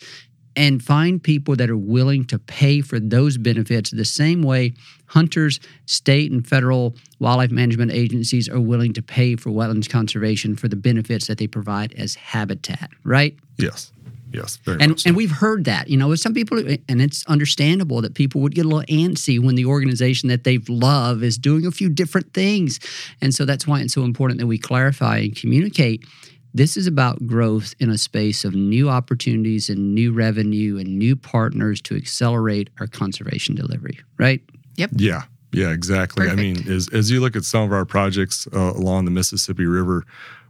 [0.57, 4.74] and find people that are willing to pay for those benefits the same way
[5.05, 10.67] hunters, state and federal wildlife management agencies are willing to pay for wetlands conservation for
[10.67, 13.38] the benefits that they provide as habitat, right?
[13.57, 13.93] Yes.
[14.34, 15.07] Yes, and so.
[15.07, 18.65] and we've heard that you know some people, and it's understandable that people would get
[18.65, 22.79] a little antsy when the organization that they love is doing a few different things,
[23.21, 26.05] and so that's why it's so important that we clarify and communicate.
[26.53, 31.15] This is about growth in a space of new opportunities and new revenue and new
[31.15, 33.99] partners to accelerate our conservation delivery.
[34.17, 34.41] Right?
[34.75, 34.91] Yep.
[34.95, 35.23] Yeah.
[35.53, 35.71] Yeah.
[35.71, 36.25] Exactly.
[36.25, 36.39] Perfect.
[36.39, 39.65] I mean, as as you look at some of our projects uh, along the Mississippi
[39.65, 40.05] River,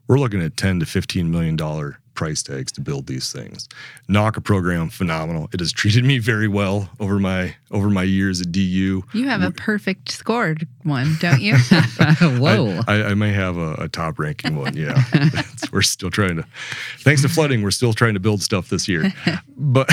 [0.07, 3.67] we're looking at ten to fifteen million dollar price tags to build these things.
[4.09, 5.49] NAWCA program, phenomenal.
[5.53, 9.03] It has treated me very well over my over my years at DU.
[9.13, 11.55] You have a perfect scored one, don't you?
[12.21, 12.81] Whoa!
[12.87, 14.75] I, I, I, may have a, a top ranking one.
[14.75, 15.03] Yeah,
[15.71, 16.45] we're still trying to.
[16.99, 19.11] Thanks to flooding, we're still trying to build stuff this year.
[19.63, 19.91] But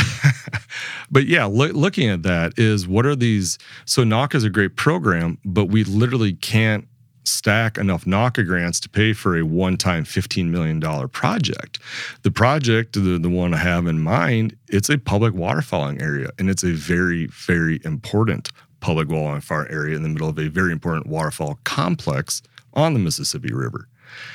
[1.11, 3.59] but yeah, lo- looking at that is what are these?
[3.85, 6.89] So NAWCA is a great program, but we literally can't
[7.29, 11.79] stack enough NAWCA grants to pay for a one-time $15 million project.
[12.22, 16.51] The project, the, the one I have in mind, it's a public waterfalling area, and
[16.51, 18.51] it's a very, very important
[18.81, 22.43] public waterfowl area in the middle of a very important waterfowl complex
[22.74, 23.89] on the Mississippi River.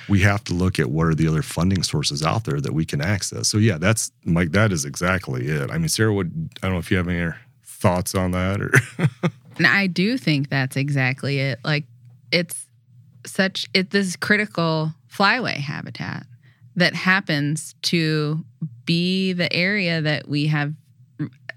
[0.07, 2.85] We have to look at what are the other funding sources out there that we
[2.85, 3.47] can access.
[3.47, 4.51] So yeah, that's Mike.
[4.51, 5.71] That is exactly it.
[5.71, 7.33] I mean, Sara, would I don't know if you have any
[7.63, 8.71] thoughts on that or.
[9.65, 11.59] I do think that's exactly it.
[11.63, 11.85] Like
[12.31, 12.67] it's
[13.25, 16.25] such it this critical flyway habitat
[16.75, 18.43] that happens to
[18.85, 20.73] be the area that we have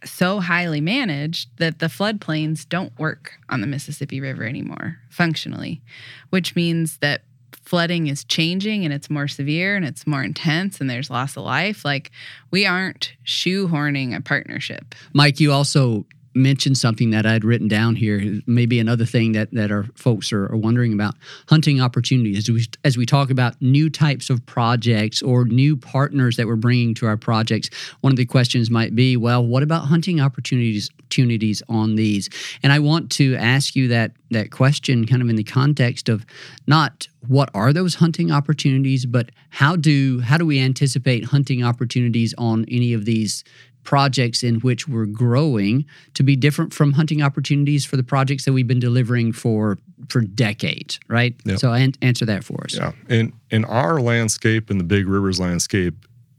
[0.05, 5.83] so highly managed that the floodplains don't work on the Mississippi River anymore functionally,
[6.31, 7.23] which means that
[7.64, 11.45] flooding is changing and it's more severe and it's more intense and there's loss of
[11.45, 11.85] life.
[11.85, 12.12] Like
[12.51, 14.95] we aren't shoehorning a partnership.
[15.12, 16.07] Mike, you also
[16.37, 18.41] mentioned something that I'd written down here.
[18.47, 21.14] Maybe another thing that, that our folks are, are wondering about
[21.49, 22.39] hunting opportunities.
[22.39, 26.57] As we, as we talk about new types of projects or new partners that we're
[26.57, 27.70] bringing to our projects,
[28.03, 32.28] one of the questions might be, well, what about hunting opportunities opportunities on these?
[32.62, 36.26] And I want to ask you that that question kind of in the context of
[36.66, 42.34] not what are those hunting opportunities, but how do how do we anticipate hunting opportunities
[42.39, 43.45] on any of these
[43.87, 48.53] projects in which we're growing to be different from hunting opportunities for the projects that
[48.53, 49.78] we've been delivering for
[50.11, 51.34] for decades, right?
[51.45, 51.59] Yep.
[51.59, 52.76] So an- answer that for us.
[52.76, 55.95] Yeah, in in our landscape, in the Big Rivers landscape,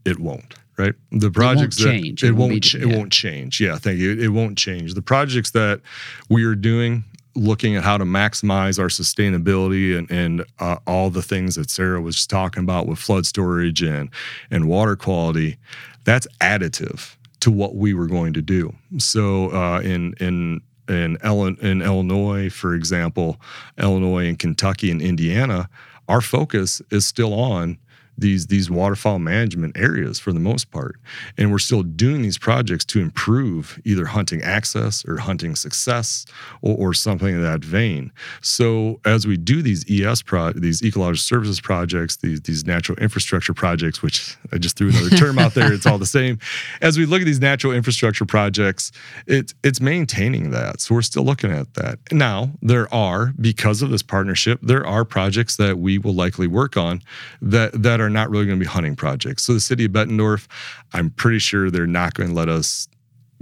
[0.05, 0.53] it won't.
[0.77, 2.23] Right, the projects it won't change.
[2.23, 2.63] It, it won't.
[2.63, 2.81] Ch- yeah.
[2.81, 3.59] It won't change.
[3.59, 4.11] Yeah, thank you.
[4.11, 4.93] It, it won't change.
[4.93, 5.81] The projects that
[6.29, 11.21] we are doing looking at how to maximize our sustainability and, and uh, all the
[11.21, 14.09] things that Sara was talking about with flood storage and
[14.51, 15.57] and water quality,
[16.03, 17.15] that's additive
[17.47, 18.75] to what we were going to do.
[18.97, 21.17] So uh, in in in,
[21.61, 23.39] in Illinois, for example,
[23.77, 25.69] Illinois and Kentucky and Indiana,
[26.09, 27.77] our focus is still on
[28.17, 30.95] these these waterfowl management areas for the most part.
[31.37, 36.25] And we're still doing these projects to improve either hunting access or hunting success
[36.61, 38.11] or, or something in that vein.
[38.41, 43.53] So as we do these es pro these ecological services projects these these natural infrastructure
[43.53, 46.39] projects which i just threw another term out there it's all the same.
[46.81, 48.91] As we look at these natural infrastructure projects
[49.27, 50.81] it's it's maintaining that.
[50.81, 51.99] So we're still looking at that.
[52.11, 56.77] Now there are because of this partnership there are projects that we will likely work
[56.77, 57.01] on
[57.41, 59.43] that that are are not really going to be hunting projects.
[59.43, 60.47] So the city of Bettendorf,
[60.93, 62.87] I'm pretty sure they're not going to let us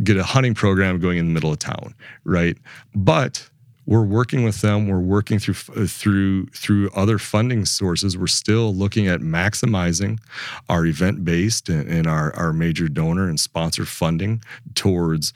[0.03, 1.95] get a hunting program going in the middle of town,
[2.25, 2.57] right?
[2.93, 3.49] But
[3.85, 4.87] we're working with them.
[4.87, 8.17] We're working through through through other funding sources.
[8.17, 10.19] We're still looking at maximizing
[10.69, 14.43] our event based and, and our our major donor and sponsor funding
[14.73, 15.33] towards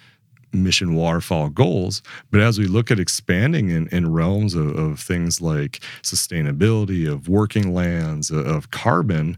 [0.51, 2.01] mission waterfowl goals.
[2.31, 7.29] But as we look at expanding in, in realms of, of, things like sustainability, of
[7.29, 9.37] working lands, of carbon,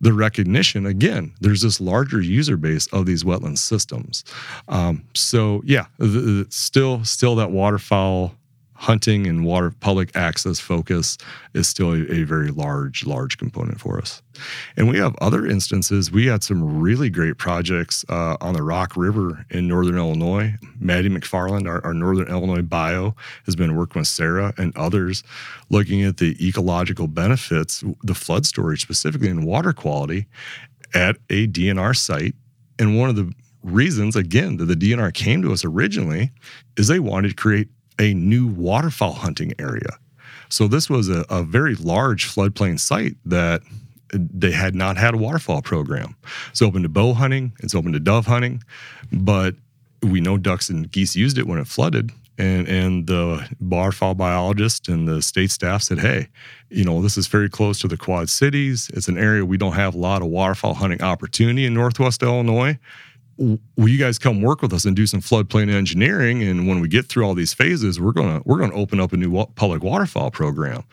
[0.00, 4.24] the recognition again, there's this larger user base of these wetland systems.
[4.68, 8.34] Um, so yeah, the, the, still still that waterfowl
[8.82, 11.16] hunting and water public access focus
[11.54, 14.20] is still a, a, very large, large component for us.
[14.76, 16.10] And we have other instances.
[16.10, 20.54] We had some really great projects uh, on the Rock River in Northern Illinois.
[20.80, 23.14] Maddie McFarland, our, our Northern Illinois bio,
[23.46, 25.22] has been working with Sara and others
[25.70, 30.26] looking at the ecological benefits, the flood storage specifically in water quality
[30.92, 32.34] at a DNR site.
[32.80, 36.32] And one of the reasons, again, that the DNR came to us originally
[36.76, 37.68] is they wanted to create
[37.98, 39.98] a new waterfowl hunting area.
[40.48, 43.62] So this was a, a very large floodplain site that
[44.12, 46.14] they had not had a waterfowl program.
[46.50, 48.62] It's open to bow hunting, it's open to dove hunting,
[49.10, 49.54] but
[50.02, 52.10] we know ducks and geese used it when it flooded.
[52.38, 56.28] And, and the waterfowl biologist and the state staff said, hey,
[56.70, 58.90] you know, this is very close to the Quad Cities.
[58.94, 62.78] It's an area we don't have a lot of waterfowl hunting opportunity in Northwest Illinois
[63.38, 66.42] will you guys come work with us and do some floodplain engineering?
[66.42, 69.00] And when we get through all these phases we're going to we're going to open
[69.00, 70.84] up a new public waterfowl program.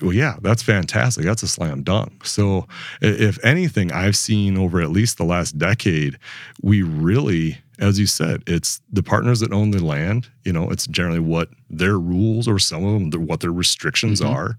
[0.00, 1.24] Well yeah that's fantastic.
[1.24, 2.26] That's a slam dunk.
[2.26, 2.66] So
[3.00, 6.18] if anything i've seen over at least the last decade
[6.62, 10.86] we really as you said it's the partners that own the land you know it's
[10.86, 14.34] generally what their rules or some of them what their restrictions mm-hmm.
[14.34, 14.58] are.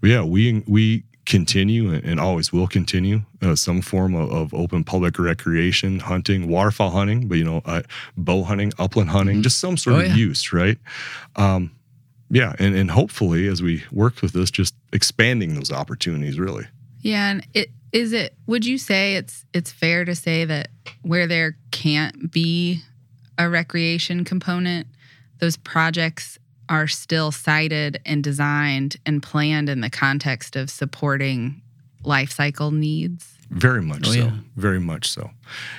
[0.00, 4.82] But yeah we we continue and always will continue uh, some form of, of, open
[4.82, 7.82] public recreation, hunting, waterfowl hunting, but you know, uh,
[8.16, 9.42] bow hunting, upland hunting, mm-hmm.
[9.42, 10.14] just some sort oh, of yeah.
[10.14, 10.78] use, right?
[11.36, 11.70] Um,
[12.28, 16.66] yeah, and, and hopefully as we work with this, just expanding those opportunities really.
[17.00, 18.34] Yeah, and it is it.
[18.46, 20.68] Would you say it's it's fair to say that
[21.02, 22.80] where there can't be
[23.38, 24.86] a recreation component,
[25.40, 26.38] those projects
[26.72, 31.60] are still sited and designed and planned in the context of supporting
[32.02, 33.36] life cycle needs?
[33.50, 34.18] Very much oh, so.
[34.18, 34.32] Yeah.
[34.56, 35.30] Very much so.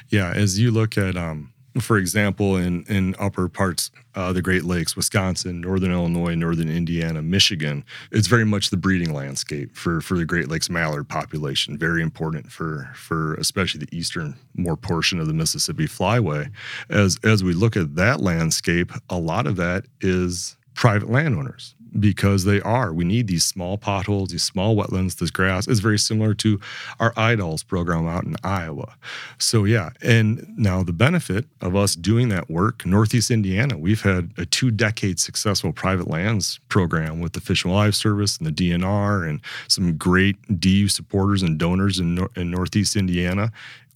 [0.10, 4.66] Yeah, as you look at, um, for example, in in upper parts uh, the Great
[4.66, 10.16] Lakes, Wisconsin, Northern Illinois, Northern Indiana, Michigan, it's very much the breeding landscape for for
[10.16, 11.76] the Great Lakes mallard population.
[11.76, 16.52] Very important for for especially the eastern more portion of the Mississippi Flyway.
[16.92, 22.46] As as we look at that landscape, a lot of that is private landowners because
[22.46, 22.94] they are.
[22.94, 26.60] We need these small potholes, these small wetlands, this grass is very similar to
[27.00, 28.96] our IDOLS program out in Iowa.
[29.38, 29.92] So, yeah.
[30.02, 34.72] And now the benefit of us doing that work, Northeast Indiana, we've had a two
[34.72, 39.42] decade successful private lands program with the Fish and Wildlife Service and the DNR and
[39.68, 43.52] some great DU supporters and donors in, in Northeast Indiana.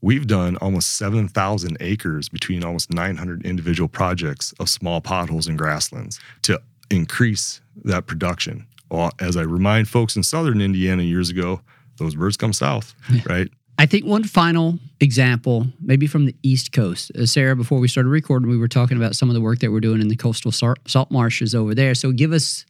[0.08, 6.18] We've done almost 7,000 acres between almost 900 individual projects of small potholes and grasslands
[6.44, 8.68] to increase that production.
[8.90, 11.60] Well, as I remind folks in southern Indiana years ago,
[11.98, 12.96] those birds come south,
[13.26, 13.50] right?
[13.78, 17.12] I think one final example, maybe from the East Coast.
[17.14, 19.74] Uh, Sara, before we started recording, we were talking about some of the work that
[19.74, 21.94] we're doing in the coastal salt marshes over there.
[21.94, 22.66] So give us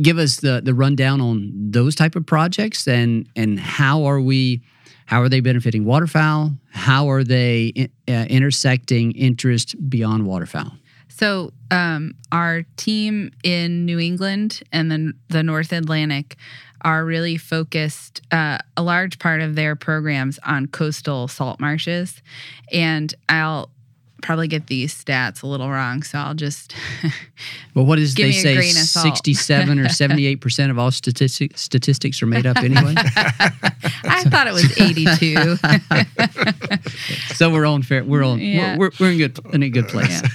[0.00, 4.62] give us the the rundown on those type of projects and and how are we
[5.06, 6.52] how are they benefiting waterfowl?
[6.70, 10.72] How are they uh, intersecting interest beyond waterfowl?
[11.08, 16.36] So, um, our team in New England and then the North Atlantic
[16.80, 22.22] are really focused, uh, a large part of their programs on coastal salt marshes.
[22.72, 23.70] And I'll
[24.22, 26.74] probably get these stats a little wrong, so I'll just.
[27.74, 28.60] well, what is they say?
[28.62, 32.94] Sixty-seven or seventy-eight percent of all statistics statistics are made up anyway.
[32.96, 35.56] I thought it was eighty-two.
[37.34, 38.04] so we're on fair.
[38.04, 38.40] We're on.
[38.40, 38.76] Yeah.
[38.76, 40.22] We're, we're, in good in a good place.
[40.22, 40.28] Yeah.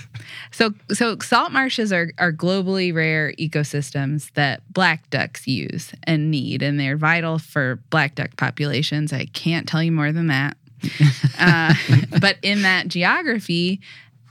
[0.52, 6.64] So, so salt marshes are, are globally rare ecosystems that black ducks use and need,
[6.64, 9.14] and they're vital for black duck populations.
[9.14, 10.57] I can't tell you more than that.
[11.40, 11.74] uh,
[12.20, 13.82] but in that geography,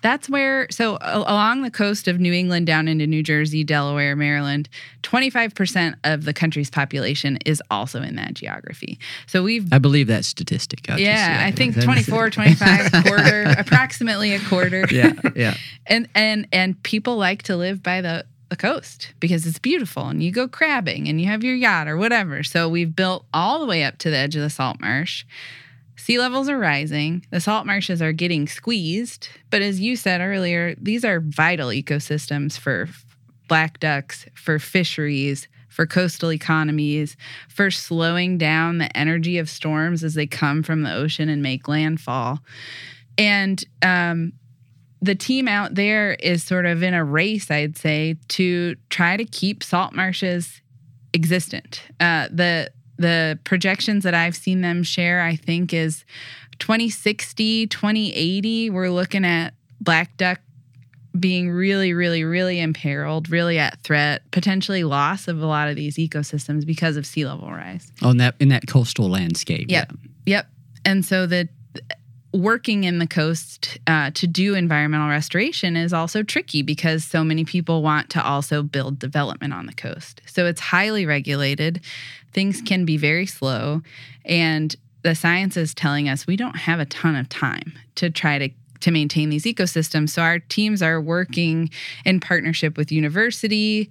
[0.03, 4.69] that's where so along the coast of New England down into New Jersey, Delaware, Maryland,
[5.03, 8.99] 25% of the country's population is also in that geography.
[9.27, 10.89] So we've I believe that statistic.
[10.89, 14.87] I'll yeah, I think 24, 25, quarter, approximately a quarter.
[14.91, 15.57] Yeah, yeah.
[15.87, 20.23] and and and people like to live by the the coast because it's beautiful and
[20.23, 22.45] you go crabbing and you have your yacht or whatever.
[22.45, 25.25] So we've built all the way up to the edge of the salt marsh.
[25.97, 30.75] Sea levels are rising, the salt marshes are getting squeezed, but as you said earlier,
[30.77, 32.89] these are vital ecosystems for
[33.49, 37.17] black ducks, for fisheries, for coastal economies,
[37.49, 41.69] for slowing down the energy of storms as they come from the ocean and make
[41.69, 42.41] landfall.
[43.19, 44.33] And um,
[45.01, 49.25] the team out there is sort of in a race, I'd say, to try to
[49.25, 50.61] keep salt marshes
[51.13, 51.83] existent.
[52.01, 56.05] Uh, the the projections that I've seen them share, I think, is
[56.59, 58.71] 2060, 2080.
[58.71, 60.41] We're looking at black duck
[61.19, 65.97] being really, really, really imperiled, really at threat, potentially loss of a lot of these
[65.97, 67.91] ecosystems because of sea level rise.
[68.03, 69.71] On that in that coastal landscape.
[69.71, 69.93] Yep.
[69.93, 70.37] Yeah.
[70.37, 70.47] Yep.
[70.85, 71.49] And so the
[72.33, 77.45] working in the coast uh, to do environmental restoration is also tricky because so many
[77.45, 80.21] people want to also build development on the coast.
[80.27, 81.81] So it's highly regulated.
[82.37, 83.83] Things can be very slow.
[84.25, 88.39] And the science is telling us we don't have a ton of time to try
[88.39, 90.11] to to maintain these ecosystems.
[90.11, 91.71] So our teams are working
[92.05, 93.89] in partnership with university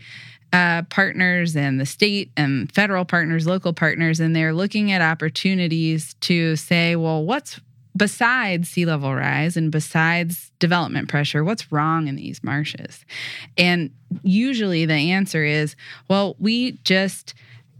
[0.53, 6.13] uh, partners and the state and federal partners, local partners, and they're looking at opportunities
[6.21, 7.59] to say, well, what's
[7.97, 13.05] besides sea level rise and besides development pressure, what's wrong in these marshes?
[13.57, 13.89] And
[14.21, 15.75] usually the answer is,
[16.09, 17.33] well, we just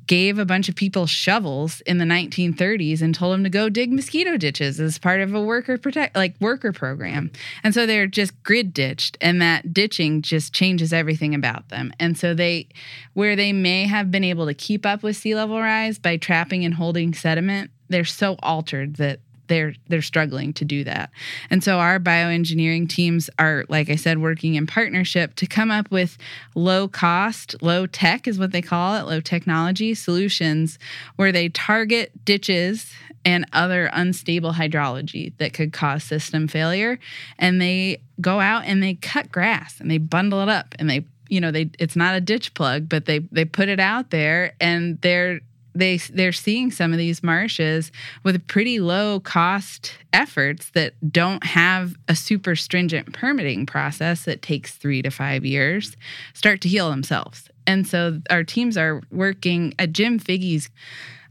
[0.07, 3.91] gave a bunch of people shovels in the 1930s and told them to go dig
[3.91, 7.31] mosquito ditches as part of a worker protect like worker program.
[7.63, 11.91] And so they're just grid ditched and that ditching just changes everything about them.
[11.99, 12.67] And so they
[13.13, 16.65] where they may have been able to keep up with sea level rise by trapping
[16.65, 21.11] and holding sediment, they're so altered that they're they're struggling to do that.
[21.49, 25.91] And so our bioengineering teams are like I said working in partnership to come up
[25.91, 26.17] with
[26.55, 30.79] low cost, low tech is what they call it, low technology solutions
[31.15, 32.91] where they target ditches
[33.25, 36.99] and other unstable hydrology that could cause system failure
[37.39, 41.03] and they go out and they cut grass and they bundle it up and they
[41.27, 44.53] you know they it's not a ditch plug but they they put it out there
[44.61, 45.41] and they're
[45.75, 47.91] they they're seeing some of these marshes
[48.23, 54.71] with pretty low cost efforts that don't have a super stringent permitting process that takes
[54.71, 55.97] 3 to 5 years
[56.33, 57.49] start to heal themselves.
[57.67, 60.69] And so our teams are working at Jim Figge's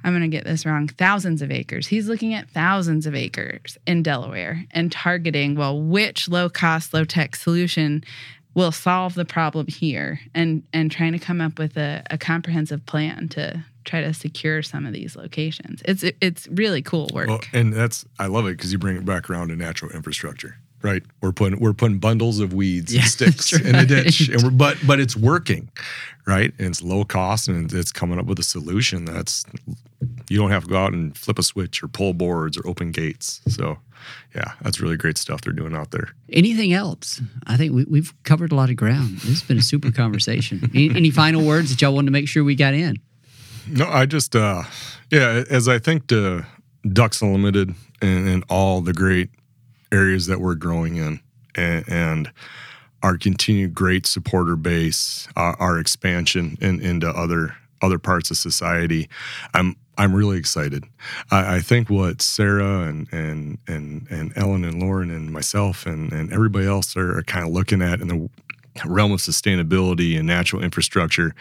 [0.05, 1.87] I'm going to get this wrong, thousands of acres.
[1.87, 7.05] He's looking at thousands of acres in Delaware and targeting, well, which low cost, low
[7.05, 8.05] tech solution
[8.53, 12.85] will solve the problem here and and trying to come up with a, a comprehensive
[12.87, 15.83] plan to try to secure some of these locations.
[15.85, 17.29] It's it's really cool work.
[17.29, 20.57] Well, and that's I love it because you bring it back around to natural infrastructure.
[20.83, 23.65] Right, we're putting we're putting bundles of weeds yeah, and sticks right.
[23.65, 25.71] in the ditch, and we're, but but it's working,
[26.27, 26.53] right?
[26.59, 29.47] And it's low cost, and it's coming up with a solution that's
[30.29, 32.91] you don't have to go out and flip a switch or pull boards or open
[32.93, 33.41] gates.
[33.49, 33.79] So,
[34.35, 36.11] yeah, that's really great stuff they're doing out there.
[36.31, 37.21] Anything else?
[37.47, 39.19] I think we, have covered a lot of ground.
[39.19, 40.71] This has been a super conversation.
[40.75, 42.99] Any, any final words that y'all wanted to make sure we got in?
[43.69, 44.63] No, I just, uh,
[45.11, 46.45] yeah, as I think to
[46.93, 49.31] Ducks Unlimited and, and all the great
[49.91, 51.21] areas that we're growing in
[51.55, 52.33] and, and
[53.03, 59.09] our continued great supporter base, our expansion in, into other other parts of society,
[59.53, 60.85] I'm I'm really excited.
[61.31, 66.13] I, I, think what Sara and and and and Ellen and Lauren and myself and
[66.13, 68.31] and everybody else are kind of looking at in the
[68.87, 71.35] realm of sustainability and natural infrastructure.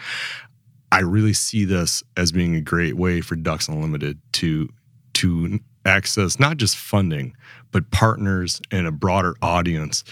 [0.94, 4.68] I really see this as being a great way for Ducks Unlimited to
[5.14, 7.36] to access not just funding,
[7.72, 10.04] but partners and a broader audience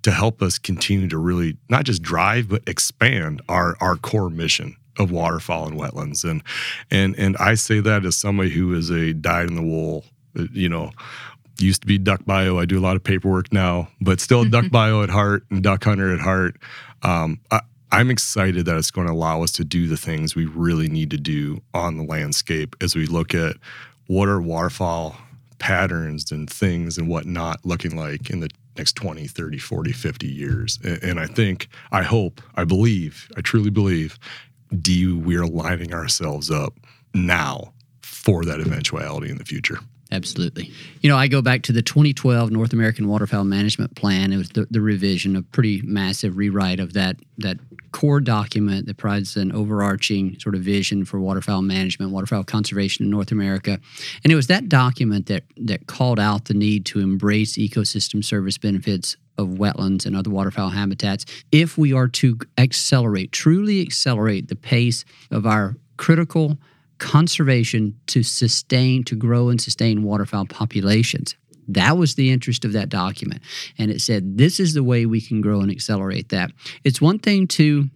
[0.00, 4.76] to help us continue to really not just drive but expand our our core mission
[4.98, 6.24] of waterfowl and wetlands.
[6.24, 6.42] And
[6.90, 10.06] and and I say that as somebody who is a dyed in the wool
[10.54, 10.90] you know
[11.58, 12.58] used to be duck bio.
[12.58, 15.84] I do a lot of paperwork now but still duck bio at heart and duck
[15.84, 16.56] hunter at heart.
[17.02, 17.60] Um, I,
[17.92, 21.10] I'm excited that it's going to allow us to do the things we really need
[21.10, 23.56] to do on the landscape as we look at
[24.06, 25.16] what are waterfowl
[25.58, 30.78] patterns and things and whatnot looking like in the next 20, 30, 40, 50 years.
[30.82, 34.18] And, I think, I hope, I believe, I truly believe,
[34.80, 36.74] do we are lining ourselves up
[37.12, 39.78] now for that eventuality in the future.
[40.12, 40.72] Absolutely.
[41.02, 44.32] You know, I go back to the 2012 North American Waterfowl Management Plan.
[44.32, 47.58] It was the, the revision, a pretty massive rewrite of that that
[47.92, 53.10] core document that provides an overarching sort of vision for waterfowl management, waterfowl conservation in
[53.10, 53.78] North America.
[54.24, 58.58] And it was that document that that called out the need to embrace ecosystem service
[58.58, 64.56] benefits of wetlands and other waterfowl habitats if we are to accelerate, truly accelerate the
[64.56, 66.58] pace of our critical
[66.98, 71.34] conservation to sustain, to grow and sustain waterfowl populations.
[71.74, 73.42] That was the interest of that document.
[73.78, 76.52] And it said, this is the way we can grow and accelerate that.
[76.84, 77.88] It's one thing to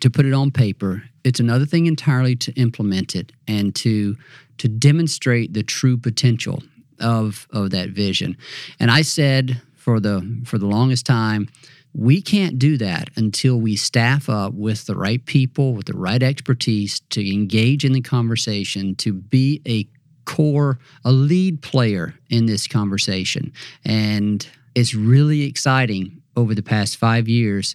[0.00, 1.02] to put it on paper.
[1.24, 4.16] It's another thing entirely to implement it and to
[4.58, 6.62] to demonstrate the true potential
[7.00, 8.36] of of that vision.
[8.78, 11.48] And I said for the for the longest time,
[11.92, 16.22] we can't do that until we staff up with the right people, with the right
[16.22, 19.88] expertise to engage in the conversation, to be a
[20.30, 23.52] core, a lead player in this conversation.
[23.84, 24.46] And
[24.76, 27.74] it's really exciting over the past five years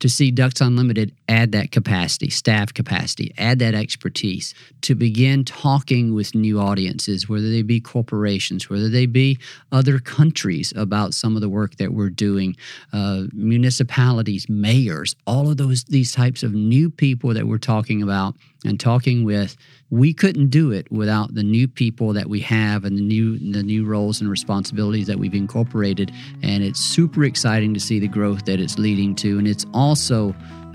[0.00, 6.14] to see Ducks Unlimited add that capacity, staff capacity, add that expertise to begin talking
[6.14, 9.38] with new audiences, whether they be corporations, whether they be
[9.72, 12.56] other countries about some of the work that we're doing,
[12.92, 18.34] uh, municipalities, mayors, all of those these types of new people that we're talking about
[18.64, 19.56] and talking with.
[19.90, 23.62] We couldn't do it without the new people that we have and the new the
[23.62, 26.10] new roles and responsibilities that we've incorporated.
[26.42, 29.38] And it's super exciting to see the growth that it's leading to.
[29.38, 30.34] And it's also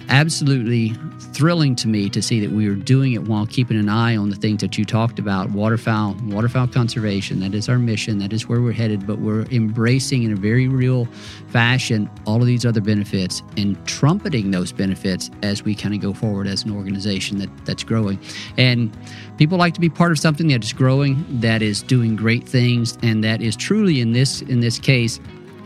[0.09, 0.93] absolutely
[1.33, 4.29] thrilling to me to see that we are doing it while keeping an eye on
[4.29, 7.39] the things that you talked about waterfowl waterfowl conservation.
[7.39, 8.17] That is our mission.
[8.19, 9.05] That is where we're headed.
[9.05, 11.05] But we're embracing in a very real
[11.49, 16.13] fashion all of these other benefits and trumpeting those benefits as we kind of go
[16.13, 18.19] forward as an organization that that's growing.
[18.57, 18.95] And
[19.37, 22.97] people like to be part of something that is growing that is doing great things
[23.03, 25.19] and that is truly in this in this case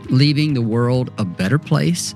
[0.09, 2.13] leaving the world a better place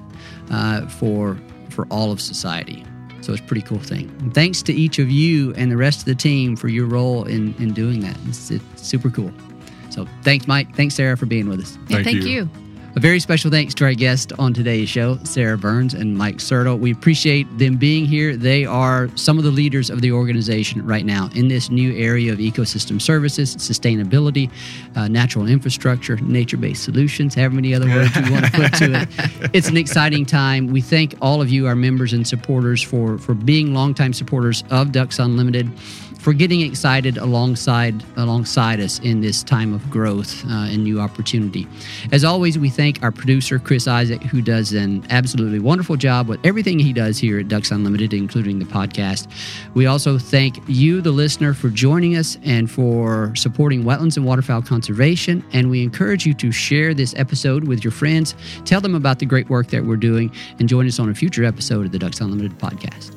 [0.49, 1.37] uh, for
[1.69, 2.83] for all of society.
[3.21, 4.09] So it's a pretty cool thing.
[4.19, 7.25] And thanks to each of you and the rest of the team for your role
[7.25, 8.17] in, in doing that.
[8.25, 9.31] It's, it's super cool.
[9.89, 10.73] So thanks, Mike.
[10.75, 11.77] Thanks, Sara, for being with us.
[11.89, 12.29] Yeah, thank, you.
[12.29, 12.49] you.
[12.97, 16.79] A very special thanks to our guest on today's show, Sara Burns and Mike Sertle.
[16.79, 18.35] We appreciate them being here.
[18.35, 22.33] They are some of the leaders of the organization right now in this new area
[22.33, 24.49] of ecosystem services, sustainability,
[24.95, 28.91] uh, natural infrastructure, nature based solutions, however many other words you want to put to
[28.91, 29.51] it.
[29.53, 30.65] It's an exciting time.
[30.65, 34.91] We thank all of you, our members and supporters, for, for being longtime supporters of
[34.91, 35.71] Ducks Unlimited
[36.27, 41.65] for getting excited alongside alongside us in this time of growth uh, and new opportunity.
[42.11, 46.45] As always, we thank our producer Chris Isaac, who does an absolutely wonderful job with
[46.45, 49.31] everything he does here at Ducks Unlimited, including the podcast.
[49.73, 54.63] We also thank you, the listener, for joining us and for supporting wetlands and waterfowl
[54.63, 55.45] conservation.
[55.53, 58.35] And we encourage you to share this episode with your friends,
[58.65, 60.29] tell them about the great work that we're doing,
[60.59, 63.16] and join us on a future episode of the Ducks Unlimited podcast.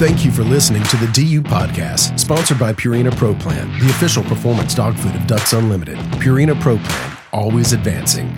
[0.00, 4.22] Thank you for listening to the DU Podcast, sponsored by Purina Pro Plan, the official
[4.22, 5.98] performance dog food of Ducks Unlimited.
[6.22, 8.34] Purina Pro Plan, always advancing.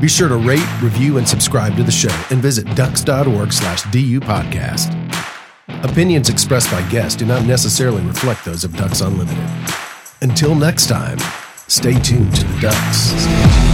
[0.00, 4.20] Be sure to rate, review, and subscribe to the show and visit ducks.org slash DU
[4.20, 4.94] Podcast.
[5.84, 9.46] Opinions expressed by guests do not necessarily reflect those of Ducks Unlimited.
[10.22, 11.18] Until next time,
[11.68, 13.73] stay tuned to the Ducks.